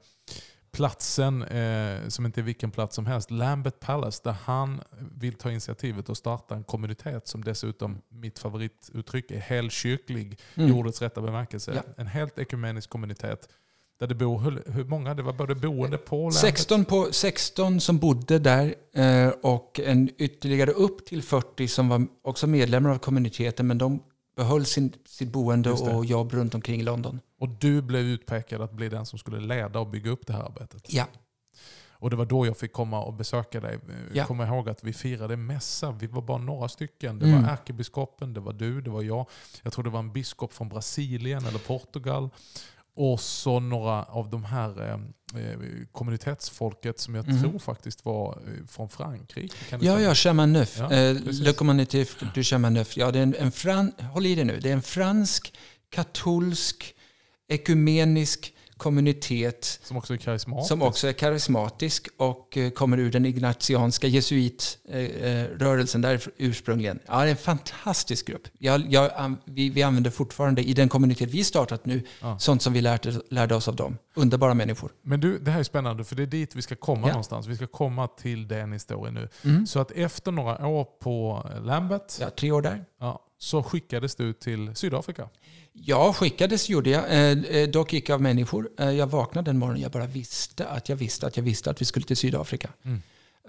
platsen, 0.71 1.43
eh, 1.43 2.07
som 2.07 2.25
inte 2.25 2.41
är 2.41 2.43
vilken 2.43 2.71
plats 2.71 2.95
som 2.95 3.05
helst, 3.05 3.31
Lambeth 3.31 3.77
Palace, 3.77 4.21
där 4.23 4.35
han 4.43 4.81
vill 5.19 5.33
ta 5.33 5.51
initiativet 5.51 6.09
och 6.09 6.17
starta 6.17 6.55
en 6.55 6.63
kommunitet 6.63 7.27
som 7.27 7.43
dessutom, 7.43 8.01
mitt 8.09 8.39
favorituttryck, 8.39 9.31
är 9.31 9.39
helkyrklig 9.39 10.39
i 10.55 10.61
Mm. 10.61 10.75
ordets 10.77 11.01
rätta 11.01 11.21
bemärkelse. 11.21 11.73
Ja. 11.75 11.81
En 11.97 12.07
helt 12.07 12.39
ekumenisk 12.39 12.89
kommunitet. 12.89 13.49
Där 13.99 14.07
det 14.07 14.15
bor, 14.15 14.39
hur, 14.39 14.63
hur 14.65 14.83
många? 14.83 15.13
Det 15.13 15.23
var 15.23 15.33
både 15.33 15.55
boende 15.55 15.97
på 15.97 16.15
Lambeth? 16.15 16.37
16, 16.41 16.85
på, 16.85 17.07
16 17.11 17.79
som 17.79 17.97
bodde 17.97 18.39
där 18.39 18.75
eh, 18.93 19.27
och 19.41 19.79
en 19.79 20.09
ytterligare 20.17 20.71
upp 20.71 21.05
till 21.05 21.23
40 21.23 21.67
som 21.67 21.89
var 21.89 22.07
också 22.21 22.47
medlemmar 22.47 22.89
av 22.89 22.97
kommuniteten 22.97 23.67
men 23.67 23.77
de 23.77 24.03
behöll 24.41 24.65
sin, 24.65 24.93
sitt 25.05 25.31
boende 25.31 25.71
och 25.71 26.05
jobb 26.05 26.33
runt 26.33 26.55
omkring 26.55 26.79
i 26.79 26.83
London. 26.83 27.19
Och 27.39 27.49
du 27.49 27.81
blev 27.81 28.01
utpekad 28.01 28.61
att 28.61 28.71
bli 28.73 28.89
den 28.89 29.05
som 29.05 29.19
skulle 29.19 29.39
leda 29.39 29.79
och 29.79 29.87
bygga 29.87 30.11
upp 30.11 30.27
det 30.27 30.33
här 30.33 30.43
arbetet. 30.43 30.93
Ja, 30.93 31.05
Och 32.01 32.09
det 32.09 32.15
var 32.15 32.25
då 32.25 32.45
jag 32.45 32.57
fick 32.57 32.73
komma 32.73 33.03
och 33.03 33.13
besöka 33.13 33.59
dig. 33.59 33.79
Ja. 33.87 33.93
Jag 34.13 34.27
kommer 34.27 34.45
ihåg 34.47 34.69
att 34.69 34.83
vi 34.83 34.93
firade 34.93 35.37
mässa. 35.37 35.91
Vi 35.91 36.07
var 36.07 36.21
bara 36.21 36.37
några 36.37 36.67
stycken. 36.69 37.19
Det 37.19 37.25
Mm. 37.25 37.43
var 37.43 37.49
ärkebiskopen, 37.49 38.33
det 38.33 38.39
var 38.39 38.53
du, 38.53 38.81
det 38.81 38.89
var 38.89 39.01
jag. 39.01 39.25
Jag 39.63 39.73
tror 39.73 39.83
det 39.83 39.89
var 39.89 39.99
en 39.99 40.11
biskop 40.13 40.53
från 40.53 40.69
Brasilien 40.69 41.45
eller 41.45 41.59
Portugal. 41.59 42.29
Och 43.03 43.19
så 43.19 43.59
några 43.59 44.03
av 44.03 44.29
de 44.29 44.43
här 44.45 44.81
eh, 44.87 44.93
eh, 45.41 45.57
kommunitetsfolket 45.91 46.99
som 46.99 47.15
jag 47.15 47.27
Mhm. 47.27 47.41
tror 47.41 47.59
faktiskt 47.59 48.05
var 48.05 48.29
eh, 48.47 48.67
från 48.67 48.89
Frankrike. 48.89 49.55
Ja, 49.81 49.99
ja 49.99 50.15
Chemin 50.15 50.53
Neuf. 50.53 50.77
Ja, 50.79 50.91
eh. 50.93 51.17
Le 51.23 51.53
Communitif 51.53 52.23
du 52.35 52.43
Chemin 52.43 52.73
Neuf. 52.73 52.97
Ja, 52.97 53.11
det 53.11 53.19
är 53.19 53.23
en, 53.23 53.35
en 53.35 53.51
fran, 53.51 53.91
håll 54.13 54.25
i 54.25 54.35
det 54.35 54.43
nu. 54.43 54.59
Det 54.59 54.69
är 54.69 54.73
en 54.73 54.81
fransk, 54.81 55.53
katolsk, 55.89 56.95
ekumenisk 57.47 58.53
kommunitet 58.81 59.79
Som 59.83 59.97
också 59.97 60.13
är 60.13 60.17
karismatisk. 60.17 60.67
som 60.67 60.81
också 60.81 61.07
är 61.07 61.13
karismatisk 61.13 62.07
och 62.17 62.57
eh, 62.57 62.69
kommer 62.69 62.97
ur 62.97 63.11
den 63.11 63.25
ignatianska 63.25 64.07
jesuitrörelsen 64.07 66.01
där 66.01 66.21
ursprungligen. 66.37 66.99
Ja, 67.07 67.19
det 67.21 67.25
är 67.25 67.31
en 67.31 67.37
fantastisk 67.37 68.27
grupp. 68.27 68.41
Jag, 68.57 68.93
jag, 68.93 69.35
vi, 69.45 69.69
vi 69.69 69.83
använder 69.83 70.11
fortfarande 70.11 70.63
i 70.63 70.73
den 70.73 70.89
kommunitet 70.89 71.29
vi 71.29 71.43
startat 71.43 71.85
nu 71.85 72.03
Ja. 72.21 72.39
sånt 72.39 72.61
som 72.61 72.73
vi 72.73 72.81
lärde, 72.81 73.21
lärde 73.29 73.55
oss 73.55 73.67
av 73.67 73.75
dem. 73.75 73.97
Underbara 74.15 74.53
människor. 74.53 74.91
Men 75.01 75.19
du, 75.19 75.39
det 75.39 75.51
här 75.51 75.59
är 75.59 75.63
spännande 75.63 76.03
för 76.03 76.15
det 76.15 76.23
är 76.23 76.27
dit 76.27 76.55
vi 76.55 76.61
ska 76.61 76.75
komma 76.75 77.01
Ja. 77.07 77.13
någonstans. 77.13 77.47
Vi 77.47 77.55
ska 77.55 77.67
komma 77.67 78.07
till 78.07 78.47
den 78.47 78.71
historien 78.73 79.13
nu. 79.13 79.29
Mm. 79.43 79.67
Så 79.67 79.79
att 79.79 79.91
efter 79.91 80.31
några 80.31 80.67
år 80.67 80.85
på 81.01 81.45
Lambeth 81.63 82.15
Ja, 82.21 82.29
tre 82.29 82.51
år 82.51 82.61
där. 82.61 82.85
ja, 82.99 83.21
så 83.37 83.63
skickades 83.63 84.15
du 84.15 84.33
till 84.33 84.75
Sydafrika. 84.75 85.29
Ja, 85.73 86.13
skickades 86.13 86.69
gjorde 86.69 86.89
jag. 86.89 87.03
Eh, 87.11 87.55
eh, 87.57 87.69
dock 87.69 87.93
icke 87.93 88.13
av 88.13 88.21
människor. 88.21 88.69
Eh, 88.79 88.91
jag 88.91 89.07
vaknade 89.07 89.49
den 89.49 89.57
morgonen 89.59 89.81
jag 89.81 89.91
bara 89.91 90.05
visste 90.05 90.67
att 90.67 90.89
jag 90.89 90.95
visste 90.95 91.27
att 91.27 91.37
jag 91.37 91.43
visste 91.43 91.69
att 91.69 91.81
vi 91.81 91.85
skulle 91.85 92.05
till 92.05 92.17
Sydafrika. 92.17 92.69
Mm. 92.83 93.01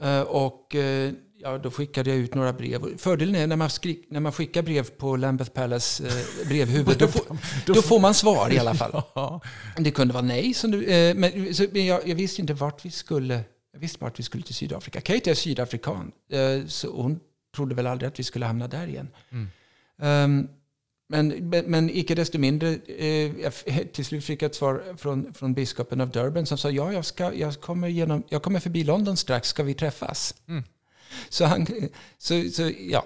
Eh, 0.02 0.20
och 0.20 0.74
eh, 0.74 1.12
ja, 1.38 1.58
då 1.58 1.70
skickade 1.70 2.10
jag 2.10 2.18
ut 2.18 2.34
några 2.34 2.52
brev. 2.52 2.98
Fördelen 2.98 3.34
är 3.34 3.46
när 3.46 3.56
man, 3.56 3.68
skri- 3.70 4.04
när 4.08 4.20
man 4.20 4.32
skickar 4.32 4.62
brev 4.62 4.90
på 4.90 5.16
Lambeth 5.16 5.50
Palace 5.50 6.06
eh, 6.08 6.48
brevhuvud, 6.48 6.96
då, 6.98 7.08
får, 7.08 7.36
då 7.66 7.82
får 7.82 8.00
man 8.00 8.14
svar 8.14 8.52
i 8.52 8.58
alla 8.58 8.74
fall. 8.82 9.02
Det 9.78 9.90
kunde 9.90 10.14
vara 10.14 10.24
nej. 10.24 10.54
Du, 10.62 10.84
eh, 10.84 11.14
men 11.14 11.54
så, 11.54 11.66
men 11.72 11.86
jag, 11.86 12.08
jag 12.08 12.14
visste 12.14 12.40
inte 12.40 12.54
vart 12.54 12.84
vi 12.84 12.90
skulle. 12.90 13.40
Jag 13.72 13.80
visste 13.80 13.98
bara 13.98 14.06
att 14.06 14.18
vi 14.18 14.22
skulle 14.22 14.42
till 14.42 14.54
Sydafrika. 14.54 15.00
Kate 15.00 15.30
är 15.30 15.34
sydafrikan. 15.34 16.12
Så 16.66 16.96
hon 17.02 17.20
trodde 17.56 17.74
väl 17.74 17.86
aldrig 17.86 18.08
att 18.08 18.18
vi 18.18 18.24
skulle 18.24 18.46
hamna 18.46 18.68
där 18.68 18.86
igen. 18.86 19.08
Mm. 19.30 19.48
Ehm, 20.02 20.48
men, 21.12 21.50
men, 21.66 21.90
icke 21.90 22.14
desto 22.14 22.38
mindre, 22.38 22.74
eh, 22.86 23.52
till 23.92 24.04
slut 24.04 24.24
fick 24.24 24.42
jag 24.42 24.48
ett 24.48 24.54
svar 24.54 24.82
från, 24.96 25.34
från 25.34 25.54
biskopen 25.54 26.00
av 26.00 26.10
Durban 26.10 26.46
som 26.46 26.58
sa 26.58 26.70
ja, 26.70 26.92
jag, 26.92 27.04
ska, 27.04 27.34
jag, 27.34 27.60
kommer 27.60 27.88
genom, 27.88 28.22
jag 28.28 28.42
kommer 28.42 28.60
förbi 28.60 28.84
London 28.84 29.16
strax, 29.16 29.48
ska 29.48 29.62
vi 29.62 29.74
träffas? 29.74 30.34
Mm. 30.48 30.64
Så, 31.28 31.44
han, 31.44 31.66
så, 32.18 32.42
så 32.50 32.70
ja, 32.78 33.04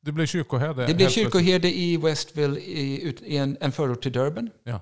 Du 0.00 0.12
blev 0.12 0.26
kyrkoherde. 0.26 0.86
det 0.86 0.94
blev 0.94 1.08
kyrkoherde 1.08 1.78
i 1.78 1.96
Westville, 1.96 2.60
i, 2.60 3.14
i 3.24 3.36
en, 3.36 3.56
en 3.60 3.72
förort 3.72 4.02
till 4.02 4.12
Durban. 4.12 4.50
Ja. 4.64 4.80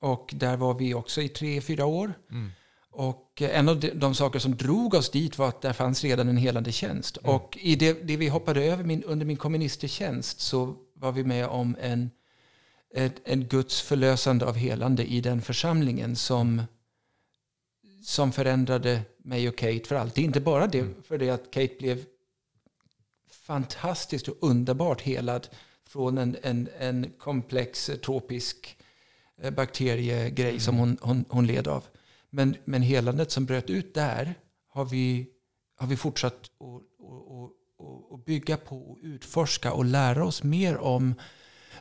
Och 0.00 0.30
där 0.34 0.56
var 0.56 0.74
vi 0.74 0.94
också 0.94 1.22
i 1.22 1.28
tre, 1.28 1.60
fyra 1.60 1.86
år. 1.86 2.12
Mm. 2.30 2.50
Och 2.96 3.42
en 3.42 3.68
av 3.68 3.80
de, 3.80 4.14
saker 4.14 4.38
som 4.38 4.56
drog 4.56 4.94
oss 4.94 5.10
dit 5.10 5.38
var 5.38 5.48
att 5.48 5.60
där 5.62 5.72
fanns 5.72 6.04
redan 6.04 6.28
en 6.28 6.36
helande 6.36 6.72
tjänst. 6.72 7.18
Mm. 7.18 7.34
Och 7.34 7.58
i 7.60 7.76
det, 7.76 7.92
det 8.06 8.16
vi 8.16 8.28
hoppade 8.28 8.64
över 8.64 8.84
min, 8.84 9.02
under 9.04 9.26
min 9.26 9.36
komministertjänst 9.36 10.40
så 10.40 10.74
var 10.94 11.12
vi 11.12 11.24
med 11.24 11.46
om 11.46 11.76
en, 11.80 12.10
ett, 12.94 13.14
en 13.24 13.44
Guds 13.46 13.80
förlösande 13.82 14.46
av 14.46 14.54
helande 14.54 15.04
i 15.04 15.20
den 15.20 15.42
församlingen 15.42 16.16
som, 16.16 16.62
som 18.02 18.32
förändrade 18.32 19.02
mig 19.18 19.48
och 19.48 19.56
Kate 19.56 19.84
för 19.84 19.94
alltid. 19.96 20.24
Inte 20.24 20.40
bara 20.40 20.66
det 20.66 20.78
Mm. 20.78 21.02
för 21.02 21.18
det 21.18 21.30
att 21.30 21.50
Kate 21.50 21.74
blev 21.78 22.04
fantastiskt 23.30 24.28
och 24.28 24.36
underbart 24.40 25.00
helad 25.00 25.48
från 25.86 26.18
en, 26.18 26.36
en, 26.42 26.68
en 26.78 27.12
komplex 27.18 27.90
tropisk 28.04 28.76
eh, 29.42 29.50
bakteriegrej 29.50 30.48
Mm. 30.48 30.60
som 30.60 30.76
hon, 30.76 30.98
hon, 31.00 31.24
hon 31.28 31.46
led 31.46 31.68
av. 31.68 31.84
Men, 32.34 32.56
men 32.64 32.82
helandet 32.82 33.30
som 33.30 33.46
bröt 33.46 33.70
ut 33.70 33.94
där 33.94 34.34
har 34.68 34.84
vi, 34.84 35.26
har 35.76 35.86
vi 35.86 35.96
fortsatt 35.96 36.32
att 36.34 36.40
att- 36.40 38.12
att- 38.14 38.24
bygga 38.26 38.56
på 38.56 38.78
och 38.90 38.98
utforska 39.02 39.72
och 39.72 39.84
lära 39.84 40.24
oss 40.24 40.42
mer 40.42 40.76
om 40.76 41.14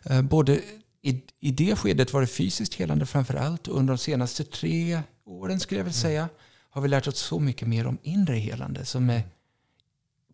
eh, 0.03 0.21
både 0.21 0.61
i, 1.01 1.23
I 1.39 1.51
det 1.51 1.75
skedet 1.75 2.13
var 2.13 2.21
det 2.21 2.27
fysiskt 2.27 2.73
helande 2.73 3.05
framför 3.05 3.33
allt. 3.33 3.67
Och 3.67 3.77
under 3.77 3.93
de 3.93 3.97
senaste 3.97 4.43
tre 4.43 5.01
åren 5.25 5.59
skulle 5.59 5.79
jag 5.79 5.85
vilja 5.85 5.99
säga 5.99 6.29
har 6.69 6.81
vi 6.81 6.87
lärt 6.87 7.07
oss 7.07 7.17
så 7.19 7.39
mycket 7.39 7.67
mer 7.67 7.87
om 7.87 7.97
inre 8.03 8.35
helande 8.35 8.85
som 8.85 9.09
är 9.09 9.21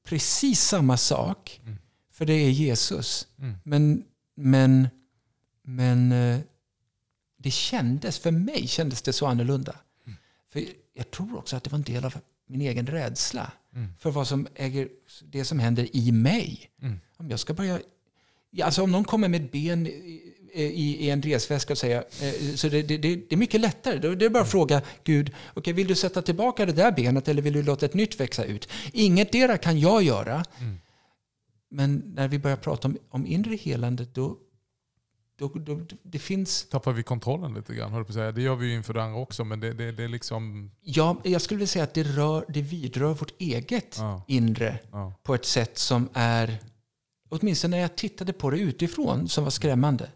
precis 0.04 0.62
samma 0.62 0.98
sak. 0.98 1.62
Mm. 1.64 1.78
För 2.12 2.26
det 2.26 2.34
är 2.34 2.50
Jesus. 2.50 3.28
Mm. 3.40 3.56
Men, 3.64 4.04
men, 4.36 4.88
men 5.64 6.12
eh, 6.12 6.40
det 7.38 7.52
kändes, 7.52 8.20
för 8.20 8.32
mig 8.32 8.68
kändes 8.68 9.02
det 9.02 9.14
så 9.14 9.26
annorlunda. 9.28 9.76
För 10.50 10.63
jag 10.94 11.12
tror 11.12 11.38
också 11.38 11.56
att 11.56 11.63
det 11.63 11.70
var 11.72 11.77
en 11.77 11.84
del 11.84 12.06
av 12.06 12.13
min 12.48 12.62
egen 12.62 12.88
rädsla 12.88 13.51
Mm. 13.75 13.88
för 14.00 14.12
vad 14.12 14.27
som 14.27 14.48
äger, 14.56 14.89
det 15.25 15.46
som 15.46 15.60
händer 15.60 15.96
i 15.96 16.12
mig. 16.12 16.70
Mm. 16.82 17.00
Om 17.18 17.29
jag 17.29 17.39
ska 17.39 17.53
börja... 17.53 17.79
Ja, 18.51 18.65
alltså 18.65 18.84
om 18.84 18.91
någon 18.91 19.03
kommer 19.03 19.27
med 19.27 19.46
ett 19.46 19.51
ben 19.51 19.88
i, 19.88 20.22
i, 20.53 21.10
en 21.10 21.22
resväska 21.22 21.74
och 21.74 21.77
säger... 21.77 21.98
eh, 22.22 22.56
Så 22.56 22.70
det, 22.70 22.82
det, 22.82 22.98
det 22.98 23.15
det 23.15 23.36
är 23.36 23.38
mycket 23.38 23.62
lättare. 23.62 23.98
Då 24.00 24.12
är 24.12 24.15
det 24.15 24.29
bara 24.29 24.44
att 24.44 24.51
fråga 24.51 24.82
Gud, 25.03 25.34
okay, 25.56 25.74
vill 25.74 25.88
du 25.88 25.96
sätta 25.96 26.22
tillbaka 26.22 26.65
det 26.65 26.72
där 26.74 26.91
benet 26.91 27.27
eller 27.27 27.41
vill 27.41 27.53
du 27.53 27.63
låta 27.63 27.86
ett 27.86 27.94
nytt 27.94 28.20
växa 28.20 28.44
ut? 28.44 28.70
Inget 28.94 29.32
dera 29.32 29.58
kan 29.58 29.79
jag 29.79 30.03
göra. 30.03 30.46
Mm. 30.60 30.77
Men 31.70 31.96
när 32.15 32.27
vi 32.27 32.39
börjar 32.39 32.58
prata 32.58 32.88
om, 32.88 32.98
om 33.10 33.25
inre 33.27 33.56
helande 33.56 34.06
då, 34.13 34.38
då, 35.39 35.48
då, 35.55 35.79
det 36.03 36.19
finns... 36.19 36.69
Tappar 36.69 36.91
vi 36.91 37.03
kontrollen 37.03 37.53
lite 37.53 37.75
grann, 37.75 37.91
höll 37.91 38.03
på 38.03 38.10
att 38.10 38.13
säga. 38.13 38.31
Det 38.31 38.41
gör 38.41 38.55
vi 38.55 38.67
ju 38.67 38.74
inför 38.74 38.93
det 38.93 39.03
andra 39.03 39.19
också, 39.19 39.43
men 39.43 39.60
det, 39.60 39.74
det, 39.74 39.91
det 39.91 40.03
är 40.03 40.08
liksom... 40.08 40.72
Ja, 40.81 41.17
jag 41.24 41.41
skulle 41.41 41.58
vilja 41.58 41.67
säga 41.67 41.84
att 41.84 41.93
det, 41.93 42.03
rör, 42.03 42.46
det 42.48 42.62
vidrör 42.62 43.13
vårt 43.13 43.31
eget 43.41 43.96
Ja, 44.00 44.24
inre 44.27 44.79
ja. 44.91 45.13
på 45.24 45.36
ett 45.36 45.46
sätt 45.46 45.77
som 45.77 46.10
är, 46.13 46.58
åtminstone 47.29 47.75
när 47.75 47.81
jag 47.81 47.96
tittade 47.96 48.34
på 48.34 48.50
det 48.50 48.60
utifrån, 48.60 49.27
som 49.29 49.43
var 49.43 49.51
skrämmande. 49.51 50.10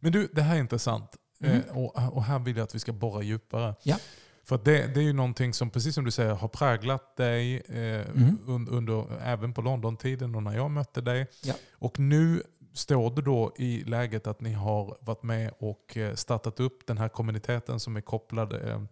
Men 0.00 0.12
du, 0.12 0.28
det 0.32 0.42
här 0.42 0.56
är 0.56 0.60
intressant. 0.60 1.10
Mm. 1.40 1.56
Eh, 1.56 1.76
och, 1.76 2.16
och 2.16 2.24
här 2.24 2.38
vill 2.38 2.56
jag 2.56 2.64
att 2.64 2.74
vi 2.74 2.78
ska 2.78 2.92
borra 2.92 3.22
djupare. 3.22 3.74
Ja. 3.82 3.96
För 4.44 4.60
det, 4.64 4.94
det 4.94 5.00
är 5.00 5.04
ju 5.04 5.12
någonting 5.12 5.54
som, 5.54 5.70
precis 5.70 5.94
som 5.94 6.04
du 6.04 6.10
säger, 6.10 6.34
har 6.34 6.48
präglat 6.48 7.16
dig 7.16 7.62
eh, 7.68 7.76
Mm. 7.76 8.38
un, 8.46 8.68
under, 8.68 9.06
även 9.22 9.52
på 9.52 9.62
London-tiden 9.62 10.34
och 10.34 10.42
när 10.42 10.56
jag 10.56 10.70
mötte 10.70 11.00
dig. 11.00 11.26
Ja. 11.42 11.54
Och 11.72 11.98
nu 11.98 12.42
står 12.76 13.10
du 13.10 13.22
då 13.22 13.52
i 13.58 13.84
läget 13.84 14.26
att 14.26 14.40
ni 14.40 14.52
har 14.52 14.96
varit 15.00 15.22
med 15.22 15.52
och 15.58 15.96
eh, 15.96 16.14
startat 16.14 16.60
upp 16.60 16.86
den 16.86 16.98
här 16.98 17.08
kommuniteten 17.08 17.80
som 17.80 17.96
är 17.96 18.00
kopplad, 18.00 18.68
eh, 18.68 18.82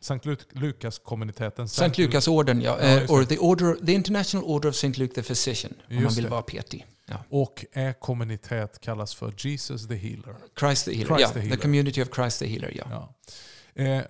Sankt 0.00 0.26
Lu- 0.26 0.36
Lukas-kommuniteten. 0.52 1.68
Sankt 1.68 1.98
Lukasorden, 1.98 2.60
ja. 2.60 2.78
Ja, 2.80 2.88
eh, 2.88 3.10
or 3.10 3.24
the, 3.24 3.38
order, 3.38 3.86
the 3.86 3.92
International 3.92 4.46
Order 4.50 4.68
of 4.68 4.74
St. 4.74 4.98
Luke 5.00 5.14
the 5.14 5.22
Physician, 5.22 5.72
om 5.88 5.94
man 5.94 6.02
Just 6.04 6.16
vill 6.16 6.24
det. 6.24 6.30
vara 6.30 6.42
petig. 6.42 6.86
Ja. 7.06 7.16
Och 7.30 7.64
er 7.72 7.92
kommunitet 7.92 8.80
kallas 8.80 9.14
för 9.14 9.34
Jesus 9.38 9.88
the 9.88 9.94
Healer. 9.94 10.34
Christ 10.60 10.84
the 10.84 10.92
Healer, 10.94 11.06
Christ 11.06 11.20
ja. 11.20 11.28
the 11.28 11.34
The, 11.34 11.40
Healer. 11.40 11.56
Community 11.62 12.02
of 12.02 12.08
Christ 12.14 12.38
the 12.38 12.46
Healer, 12.46 12.72
ja. 12.76 12.84
Ja. 13.74 13.82
Eh, 13.84 14.02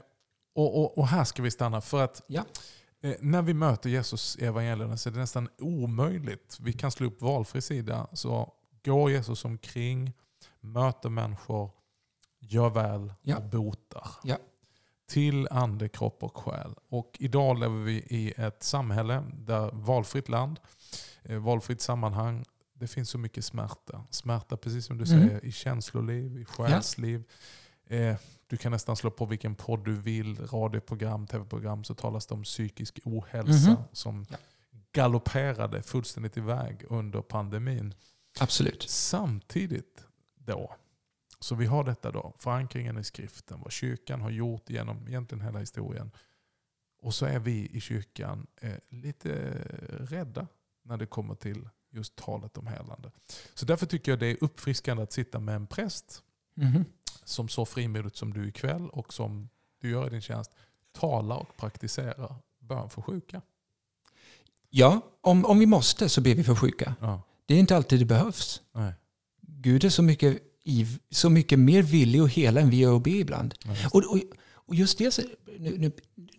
och, 0.54 0.78
och, 0.80 0.98
och 0.98 1.06
här 1.08 1.24
ska 1.24 1.42
vi 1.42 1.50
stanna 1.50 1.80
för 1.80 2.04
att 2.04 2.22
Ja. 2.26 2.44
eh, 3.02 3.14
när 3.20 3.42
vi 3.42 3.54
möter 3.54 3.90
Jesus 3.90 4.36
i 4.40 4.44
evangelierna 4.44 4.96
så 4.96 5.08
är 5.08 5.12
det 5.12 5.18
nästan 5.20 5.48
omöjligt. 5.58 6.56
Vi 6.60 6.72
kan 6.72 6.90
slå 6.90 7.06
upp 7.06 7.22
valfri 7.22 7.60
sida 7.62 8.06
så 8.12 8.52
går 8.84 9.10
Jesus 9.10 9.44
omkring, 9.44 10.12
möter 10.60 11.08
människor, 11.08 11.70
gör 12.40 12.70
väl 12.70 13.12
Ja. 13.22 13.36
och 13.36 13.42
botar. 13.42 14.08
Ja. 14.24 14.36
Till 15.08 15.48
ande, 15.50 15.88
kropp 15.88 16.22
och 16.22 16.36
själ. 16.36 16.74
Och 16.88 17.16
idag 17.20 17.58
lever 17.58 17.82
vi 17.84 17.92
i 17.92 18.32
ett 18.36 18.62
samhälle 18.62 19.24
där 19.34 19.70
valfritt 19.72 20.28
land, 20.28 20.60
eh, 21.22 21.38
valfritt 21.38 21.80
sammanhang, 21.80 22.44
det 22.74 22.88
finns 22.88 23.10
så 23.10 23.18
mycket 23.18 23.44
smärta. 23.44 24.04
Smärta, 24.10 24.56
precis 24.56 24.86
som 24.86 24.98
du 24.98 25.04
Mm. 25.14 25.28
säger, 25.28 25.44
i 25.44 25.52
känsloliv, 25.52 26.38
i 26.40 26.44
själsliv. 26.44 27.24
Eh, 27.86 28.16
du 28.46 28.56
kan 28.56 28.72
nästan 28.72 28.96
slå 28.96 29.10
på 29.10 29.26
vilken 29.26 29.54
podd 29.54 29.84
du 29.84 29.94
vill, 29.94 30.46
radioprogram, 30.46 31.26
tv-program, 31.26 31.84
så 31.84 31.94
talas 31.94 32.26
det 32.26 32.34
om 32.34 32.42
psykisk 32.42 32.98
ohälsa 33.04 33.70
Mhm. 33.70 33.76
som 33.92 34.26
Ja. 34.30 34.36
galopperade 34.92 35.82
fullständigt 35.82 36.36
iväg 36.36 36.84
under 36.88 37.22
pandemin. 37.22 37.94
Absolut. 38.40 38.82
Samtidigt 38.88 40.06
då, 40.34 40.74
så 41.40 41.54
vi 41.54 41.66
har 41.66 41.84
detta 41.84 42.10
då, 42.10 42.32
förankringen 42.38 42.98
i 42.98 43.04
skriften, 43.04 43.60
vad 43.60 43.72
kyrkan 43.72 44.20
har 44.20 44.30
gjort 44.30 44.70
genom 44.70 45.08
egentligen 45.08 45.44
hela 45.44 45.58
historien. 45.58 46.10
Och 47.00 47.14
så 47.14 47.26
är 47.26 47.38
vi 47.38 47.66
i 47.72 47.80
kyrkan 47.80 48.46
eh, 48.60 48.72
lite 48.88 49.34
rädda 49.88 50.46
när 50.82 50.96
det 50.96 51.06
kommer 51.06 51.34
till 51.34 51.68
just 51.90 52.16
talet 52.16 52.56
om 52.58 52.66
helande. 52.66 53.10
Så 53.54 53.66
därför 53.66 53.86
tycker 53.86 54.12
jag 54.12 54.18
det 54.18 54.26
är 54.26 54.36
uppfriskande 54.40 55.02
att 55.02 55.12
sitta 55.12 55.40
med 55.40 55.54
en 55.56 55.66
präst 55.66 56.22
Mhm. 56.54 56.84
som 57.24 57.48
så 57.48 57.64
frimodigt 57.66 58.16
som 58.16 58.32
du 58.32 58.48
ikväll 58.48 58.88
och 58.90 59.12
som 59.12 59.48
du 59.78 59.90
gör 59.90 60.06
i 60.06 60.10
din 60.10 60.20
tjänst 60.20 60.50
talar 60.92 61.36
och 61.36 61.56
praktiserar 61.56 62.34
bön 62.58 62.90
för 62.90 63.02
sjuka. 63.02 63.42
Ja, 64.70 65.00
om, 65.20 65.44
om 65.44 65.58
vi 65.58 65.66
måste 65.66 66.08
så 66.08 66.20
ber 66.20 66.34
vi 66.34 66.44
för 66.44 66.54
sjuka. 66.54 66.94
Ja, 67.00 67.22
Det 67.46 67.54
är 67.54 67.58
inte 67.58 67.76
alltid 67.76 67.98
det 67.98 68.04
behövs. 68.04 68.60
nej, 68.74 68.92
Gud 69.46 69.84
är 69.84 69.88
så 69.88 70.02
mycket, 70.02 70.38
så 71.10 71.30
mycket 71.30 71.58
mer 71.58 71.82
villig 71.82 72.20
att 72.20 72.30
hela 72.30 72.60
än 72.60 72.70
vi 72.70 72.84
är 72.84 72.96
att 72.96 73.02
be 73.02 73.10
ibland. 73.10 73.54
nej. 73.64 73.86
Och, 73.92 74.04
och, 74.12 74.18
och 74.54 74.74
just 74.74 74.98
det, 74.98 75.10
så- 75.10 75.22
nu, 75.58 75.78
nu, 75.78 75.92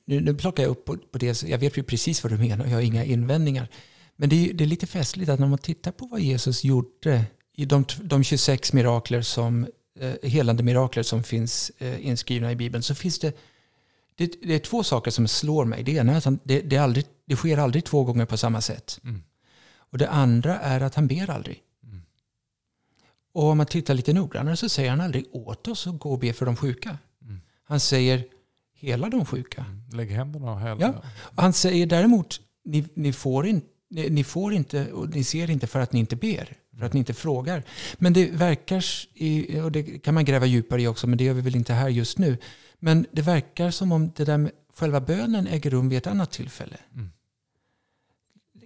nu, 0.05 0.19
nu 0.21 0.33
plockar 0.33 0.63
jag 0.63 0.69
upp 0.69 0.85
på, 0.85 0.97
på 0.97 1.17
det, 1.17 1.43
jag 1.43 1.57
vet 1.57 1.77
ju 1.77 1.83
precis 1.83 2.23
vad 2.23 2.31
du 2.31 2.37
menar, 2.37 2.65
jag 2.65 2.73
har 2.73 2.81
inga 2.81 3.03
invändningar. 3.03 3.67
Men 4.15 4.29
det 4.29 4.49
är, 4.49 4.53
det 4.53 4.63
är 4.63 4.65
lite 4.65 4.87
festligt 4.87 5.29
att 5.29 5.39
när 5.39 5.47
man 5.47 5.57
tittar 5.59 5.91
på 5.91 6.05
vad 6.05 6.19
Jesus 6.21 6.63
gjorde 6.63 7.25
i 7.55 7.65
de, 7.65 7.85
de 8.03 8.23
26 8.23 8.73
mirakler 8.73 9.21
som, 9.21 9.67
eh, 9.99 10.29
helande 10.29 10.63
mirakler 10.63 11.03
som 11.03 11.23
finns 11.23 11.71
eh, 11.77 12.05
inskrivna 12.07 12.51
i 12.51 12.55
Bibeln 12.55 12.83
så 12.83 12.95
finns 12.95 13.19
det, 13.19 13.37
det, 14.15 14.33
det 14.43 14.53
är 14.55 14.59
två 14.59 14.83
saker 14.83 15.11
som 15.11 15.27
slår 15.27 15.65
mig. 15.65 15.83
Det 15.83 15.91
ena 15.91 16.13
är 16.13 16.17
att 16.17 16.25
han, 16.25 16.39
det, 16.43 16.61
det, 16.61 16.77
aldrig, 16.77 17.05
det 17.25 17.35
sker 17.35 17.57
aldrig 17.57 17.85
två 17.85 18.03
gånger 18.03 18.25
på 18.25 18.37
samma 18.37 18.61
sätt. 18.61 18.99
Mm. 19.03 19.23
Och 19.93 19.99
det 19.99 20.09
andra 20.09 20.59
är 20.59 20.81
att 20.81 20.95
han 20.95 21.07
ber 21.07 21.29
aldrig. 21.29 21.61
Mm. 21.83 22.01
Och 23.33 23.43
om 23.43 23.57
man 23.57 23.65
tittar 23.65 23.93
lite 23.93 24.13
noggrannare 24.13 24.57
så 24.57 24.69
säger 24.69 24.89
han 24.89 25.01
aldrig 25.01 25.25
åt 25.31 25.67
oss 25.67 25.87
att 25.87 25.99
gå 25.99 26.11
och 26.11 26.19
be 26.19 26.33
för 26.33 26.45
de 26.45 26.55
sjuka. 26.55 26.97
Mm. 27.21 27.41
Han 27.63 27.79
säger 27.79 28.25
hela 28.73 29.09
de 29.09 29.25
sjuka. 29.25 29.65
Mm. 29.69 29.83
Lägg 29.91 30.11
händerna 30.11 30.51
och 30.51 30.59
häl. 30.59 30.77
Ja. 30.81 30.93
Han 31.35 31.53
säger 31.53 31.85
däremot, 31.85 32.41
ni, 32.65 32.85
ni, 32.93 33.13
får 33.13 33.47
in, 33.47 33.61
ni, 33.89 34.09
ni 34.09 34.23
får 34.23 34.53
inte 34.53 34.91
och 34.91 35.09
ni 35.09 35.23
ser 35.23 35.49
inte 35.49 35.67
för 35.67 35.79
att 35.79 35.93
ni 35.93 35.99
inte 35.99 36.15
ber. 36.15 36.57
För 36.77 36.85
att 36.85 36.93
ni 36.93 36.99
inte 36.99 37.13
frågar. 37.13 37.63
Men 37.97 38.13
det 38.13 38.31
verkar, 38.31 38.83
och 39.63 39.71
det 39.71 39.83
kan 39.83 40.13
man 40.13 40.25
gräva 40.25 40.45
djupare 40.45 40.81
i 40.81 40.87
också, 40.87 41.07
men 41.07 41.17
det 41.17 41.23
gör 41.23 41.33
vi 41.33 41.41
väl 41.41 41.55
inte 41.55 41.73
här 41.73 41.89
just 41.89 42.17
nu. 42.17 42.37
Men 42.79 43.05
det 43.11 43.21
verkar 43.21 43.71
som 43.71 43.91
om 43.91 44.11
det 44.15 44.25
där 44.25 44.37
med 44.37 44.51
själva 44.75 45.01
bönen 45.01 45.47
äger 45.47 45.69
rum 45.69 45.89
vid 45.89 45.97
ett 45.97 46.07
annat 46.07 46.31
tillfälle. 46.31 46.77
Mm. 46.93 47.09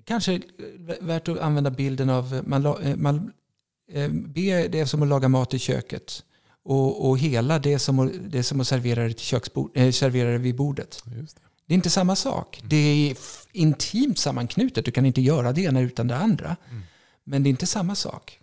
Kanske 0.08 0.34
är 0.34 1.04
värt 1.04 1.28
att 1.28 1.40
använda 1.40 1.70
bilden 1.70 2.10
av, 2.10 2.36
eh, 2.36 2.42
man, 2.46 2.66
eh, 2.66 2.96
man 2.96 3.32
eh, 3.92 4.10
be 4.10 4.68
det 4.68 4.80
är 4.80 4.86
som 4.86 5.02
att 5.02 5.08
laga 5.08 5.28
mat 5.28 5.54
i 5.54 5.60
köket. 5.60 6.24
Och, 6.64 7.10
och 7.10 7.20
hela 7.20 7.60
det 7.60 7.74
är 7.74 7.78
som 7.78 8.00
att, 8.00 8.12
det 8.26 8.38
är 8.38 8.44
som 8.44 8.62
att 8.62 8.68
servera 8.68 9.04
det, 9.04 9.14
till 9.14 9.26
köksbord, 9.26 9.72
eh, 9.74 9.92
servera 9.92 10.32
det 10.32 10.38
vid 10.38 10.56
bordet. 10.56 11.04
Det. 11.06 11.28
Det 11.66 11.74
är 11.74 11.76
inte 11.76 11.90
samma 11.90 12.16
sak. 12.16 12.62
Det 12.64 12.76
är 12.78 13.18
intimt 13.52 14.18
sammanknutet. 14.18 14.86
Du 14.86 14.92
kan 14.92 15.06
inte 15.06 15.22
göra 15.22 15.52
det 15.52 15.62
ena 15.62 15.82
utan 15.82 16.08
det 16.08 16.18
andra. 16.18 16.56
Mm. 16.70 16.82
Men 17.24 17.44
det 17.44 17.48
är 17.48 17.52
inte 17.52 17.66
samma 17.66 17.96
sak. 17.96 18.40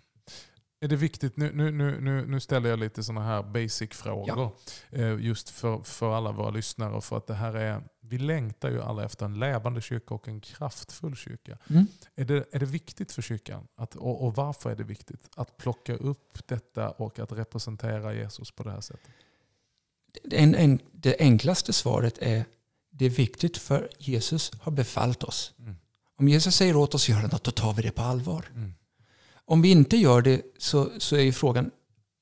Är 0.85 0.89
det 0.89 0.95
viktigt, 0.95 1.37
nu, 1.37 1.51
nu, 1.53 1.71
nu, 2.01 2.25
nu, 2.27 2.39
ställer 2.39 2.69
jag 2.69 2.79
lite 2.79 3.03
sådana 3.03 3.25
här 3.25 3.43
basic-frågor. 3.43 4.51
eh, 4.91 5.19
Just 5.19 5.49
för, 5.49 5.83
för 5.83 6.13
alla 6.13 6.31
våra 6.31 6.49
lyssnare. 6.49 7.01
För 7.01 7.17
att 7.17 7.27
det 7.27 7.33
här 7.33 7.53
är, 7.53 7.83
vi 8.01 8.17
längtar 8.17 8.71
ju 8.71 8.81
alla 8.81 9.05
efter 9.05 9.25
en 9.25 9.39
levande 9.39 9.81
kyrka 9.81 10.13
och 10.13 10.27
en 10.27 10.41
kraftfull 10.41 11.15
kyrka. 11.15 11.57
Mm. 11.69 11.87
Är 12.15 12.25
det, 12.25 12.45
är 12.51 12.59
det 12.59 12.65
viktigt 12.65 13.11
för 13.11 13.21
kyrkan? 13.21 13.67
Att, 13.75 13.95
och, 13.95 14.25
och 14.25 14.35
varför 14.35 14.71
är 14.71 14.75
det 14.75 14.83
viktigt? 14.83 15.29
Att 15.35 15.57
plocka 15.57 15.95
upp 15.95 16.47
detta 16.47 16.89
och 16.89 17.19
att 17.19 17.31
representera 17.31 18.13
Jesus 18.13 18.51
på 18.51 18.63
det 18.63 18.71
här 18.71 18.81
sättet? 18.81 19.11
En, 20.31 20.55
en, 20.55 20.79
det 20.91 21.15
enklaste 21.19 21.73
svaret 21.73 22.17
är 22.17 22.45
det 22.91 23.05
är 23.05 23.09
viktigt 23.09 23.57
för 23.57 23.89
Jesus 23.99 24.51
har 24.61 24.71
befallt 24.71 25.23
oss. 25.23 25.53
Mm. 25.59 25.75
Om 26.17 26.27
Jesus 26.27 26.55
säger 26.55 26.75
åt 26.75 26.95
oss 26.95 27.05
att 27.05 27.09
göra 27.09 27.27
något, 27.27 27.43
då 27.43 27.51
tar 27.51 27.73
vi 27.73 27.81
det 27.81 27.91
på 27.91 28.01
allvar. 28.01 28.45
Mm. 28.55 28.73
Om 29.45 29.61
vi 29.61 29.71
inte 29.71 29.97
gör 29.97 30.21
det 30.21 30.41
så, 30.57 30.91
så 30.97 31.15
är 31.15 31.21
ju 31.21 31.31
frågan, 31.31 31.71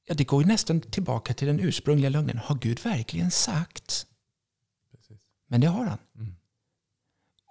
ja, 0.07 0.13
det 0.13 0.23
går 0.23 0.41
ju 0.43 0.47
nästan 0.47 0.81
tillbaka 0.81 1.33
till 1.33 1.47
den 1.47 1.59
ursprungliga 1.59 2.09
lögnen. 2.09 2.38
Har 2.38 2.55
Gud 2.55 2.79
verkligen 2.83 3.31
sagt? 3.31 4.05
Precis. 4.91 5.21
Men 5.47 5.62
det 5.62 5.67
har 5.67 5.86
han. 5.86 5.97
Mm. 6.15 6.36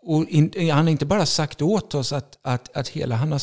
Och 0.02 0.28
in, 0.28 0.70
han 0.70 0.84
har 0.84 0.90
inte 0.90 1.06
bara 1.06 1.26
sagt 1.26 1.62
åt 1.62 1.94
oss 1.94 2.12
att, 2.12 2.38
att, 2.42 2.76
att 2.76 2.88
hela 2.88 3.16
han 3.16 3.32
har, 3.32 3.42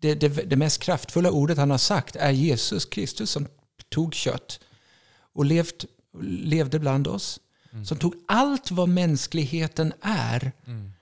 det, 0.00 0.14
det, 0.14 0.28
det 0.28 0.56
mest 0.56 0.82
kraftfulla 0.82 1.30
ordet 1.30 1.58
han 1.58 1.70
har 1.70 1.78
sagt 1.78 2.16
är 2.16 2.30
Jesus 2.30 2.84
Kristus 2.84 3.30
som 3.30 3.46
tog 3.88 4.14
kött 4.14 4.60
och 5.34 5.44
levt, 5.44 5.84
levde 6.22 6.78
bland 6.78 7.06
oss. 7.06 7.40
Mm. 7.72 7.84
Som 7.84 7.98
tog 7.98 8.14
allt 8.28 8.70
vad 8.70 8.88
mänskligheten 8.88 9.92
är 10.00 10.52
Mm. 10.66 10.92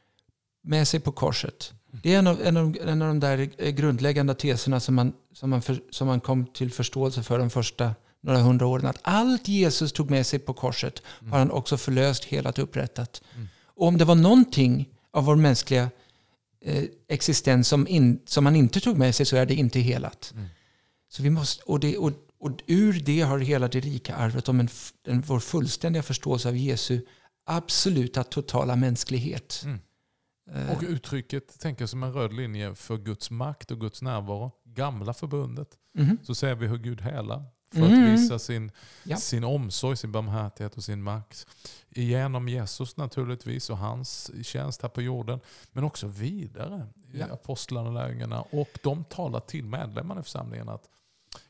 med 0.62 0.88
sig 0.88 1.00
på 1.00 1.12
korset. 1.12 1.72
Det 2.02 2.14
är 2.14 2.18
en 2.18 2.26
av, 2.26 2.42
en 2.42 2.56
av, 2.56 2.76
en 2.80 3.02
av 3.02 3.08
de 3.08 3.20
där 3.20 3.50
eh, 3.58 3.70
grundläggande 3.70 4.34
teserna 4.34 4.80
som 4.80 4.94
man, 4.94 5.12
som, 5.32 5.50
man 5.50 5.62
för, 5.62 5.80
som 5.90 6.06
man 6.06 6.20
kom 6.20 6.46
till 6.46 6.72
förståelse 6.72 7.22
för 7.22 7.38
de 7.38 7.50
första 7.50 7.94
några 8.20 8.38
hundra 8.38 8.66
åren. 8.66 8.86
Att 8.86 8.98
allt 9.02 9.48
Jesus 9.48 9.92
tog 9.92 10.10
med 10.10 10.26
sig 10.26 10.38
på 10.38 10.52
korset 10.52 11.02
har 11.30 11.38
han 11.38 11.50
också 11.50 11.76
förlöst, 11.76 12.24
helat 12.24 12.58
och 12.58 12.64
upprättat. 12.64 13.22
Mm. 13.34 13.48
Och 13.64 13.86
om 13.86 13.98
det 13.98 14.04
var 14.04 14.14
någonting 14.14 14.88
av 15.10 15.24
vår 15.24 15.36
mänskliga 15.36 15.90
eh, 16.64 16.84
existens 17.08 17.68
som, 17.68 17.88
in, 17.88 18.20
som 18.26 18.46
han 18.46 18.56
inte 18.56 18.80
tog 18.80 18.98
med 18.98 19.14
sig 19.14 19.26
så 19.26 19.36
är 19.36 19.46
det 19.46 19.54
inte 19.54 19.80
helat. 19.80 20.32
Mm. 20.34 20.46
Så 21.08 21.22
vi 21.22 21.30
måste, 21.30 21.62
och, 21.62 21.80
det, 21.80 21.98
och, 21.98 22.12
och 22.40 22.50
ur 22.66 22.92
det 22.92 23.20
har 23.20 23.38
hela 23.38 23.68
det 23.68 23.80
rika 23.80 24.14
arvet 24.14 24.48
om 24.48 24.60
en, 24.60 24.68
en, 25.06 25.20
vår 25.20 25.40
fullständiga 25.40 26.02
förståelse 26.02 26.48
av 26.48 26.56
Jesu 26.56 27.00
absoluta 27.46 28.24
totala 28.24 28.76
mänsklighet. 28.76 29.62
Mm. 29.64 29.78
Eh, 30.54 30.70
Och 30.76 30.82
uttrycket 30.82 31.60
tänker 31.60 31.82
jag 31.82 31.88
som 31.88 32.02
en 32.02 32.12
röd 32.12 32.32
linje 32.32 32.74
för 32.74 32.96
Guds 32.96 33.30
makt 33.30 33.70
och 33.70 33.80
Guds 33.80 34.02
närvaro. 34.02 34.50
Gamla 34.64 35.14
förbundet. 35.14 35.68
mhm. 35.94 36.18
Så 36.22 36.34
ser 36.34 36.54
vi 36.54 36.66
hur 36.66 36.78
Gud 36.78 37.00
helar. 37.00 37.44
För 37.72 37.80
Mm. 37.86 38.02
att 38.14 38.20
visa 38.20 38.38
sin, 38.38 38.70
Ja. 39.04 39.16
sin 39.16 39.44
omsorg, 39.44 39.96
sin 39.96 40.12
barmhärtighet 40.12 40.76
och 40.76 40.84
sin 40.84 41.02
makt. 41.02 41.46
Genom 41.88 42.48
Jesus 42.48 42.96
naturligtvis 42.96 43.70
och 43.70 43.78
hans 43.78 44.30
tjänst 44.42 44.82
här 44.82 44.88
på 44.88 45.02
jorden. 45.02 45.40
Men 45.72 45.84
också 45.84 46.06
vidare 46.06 46.86
i 47.14 47.18
Ja. 47.18 47.26
apostlarna 47.26 47.88
och 47.88 47.94
lärjungarna. 47.94 48.42
Och 48.42 48.68
de 48.82 49.04
talar 49.04 49.40
till 49.40 49.64
medlemmarna 49.64 50.20
i 50.20 50.22
församlingen 50.22 50.68
att 50.68 50.82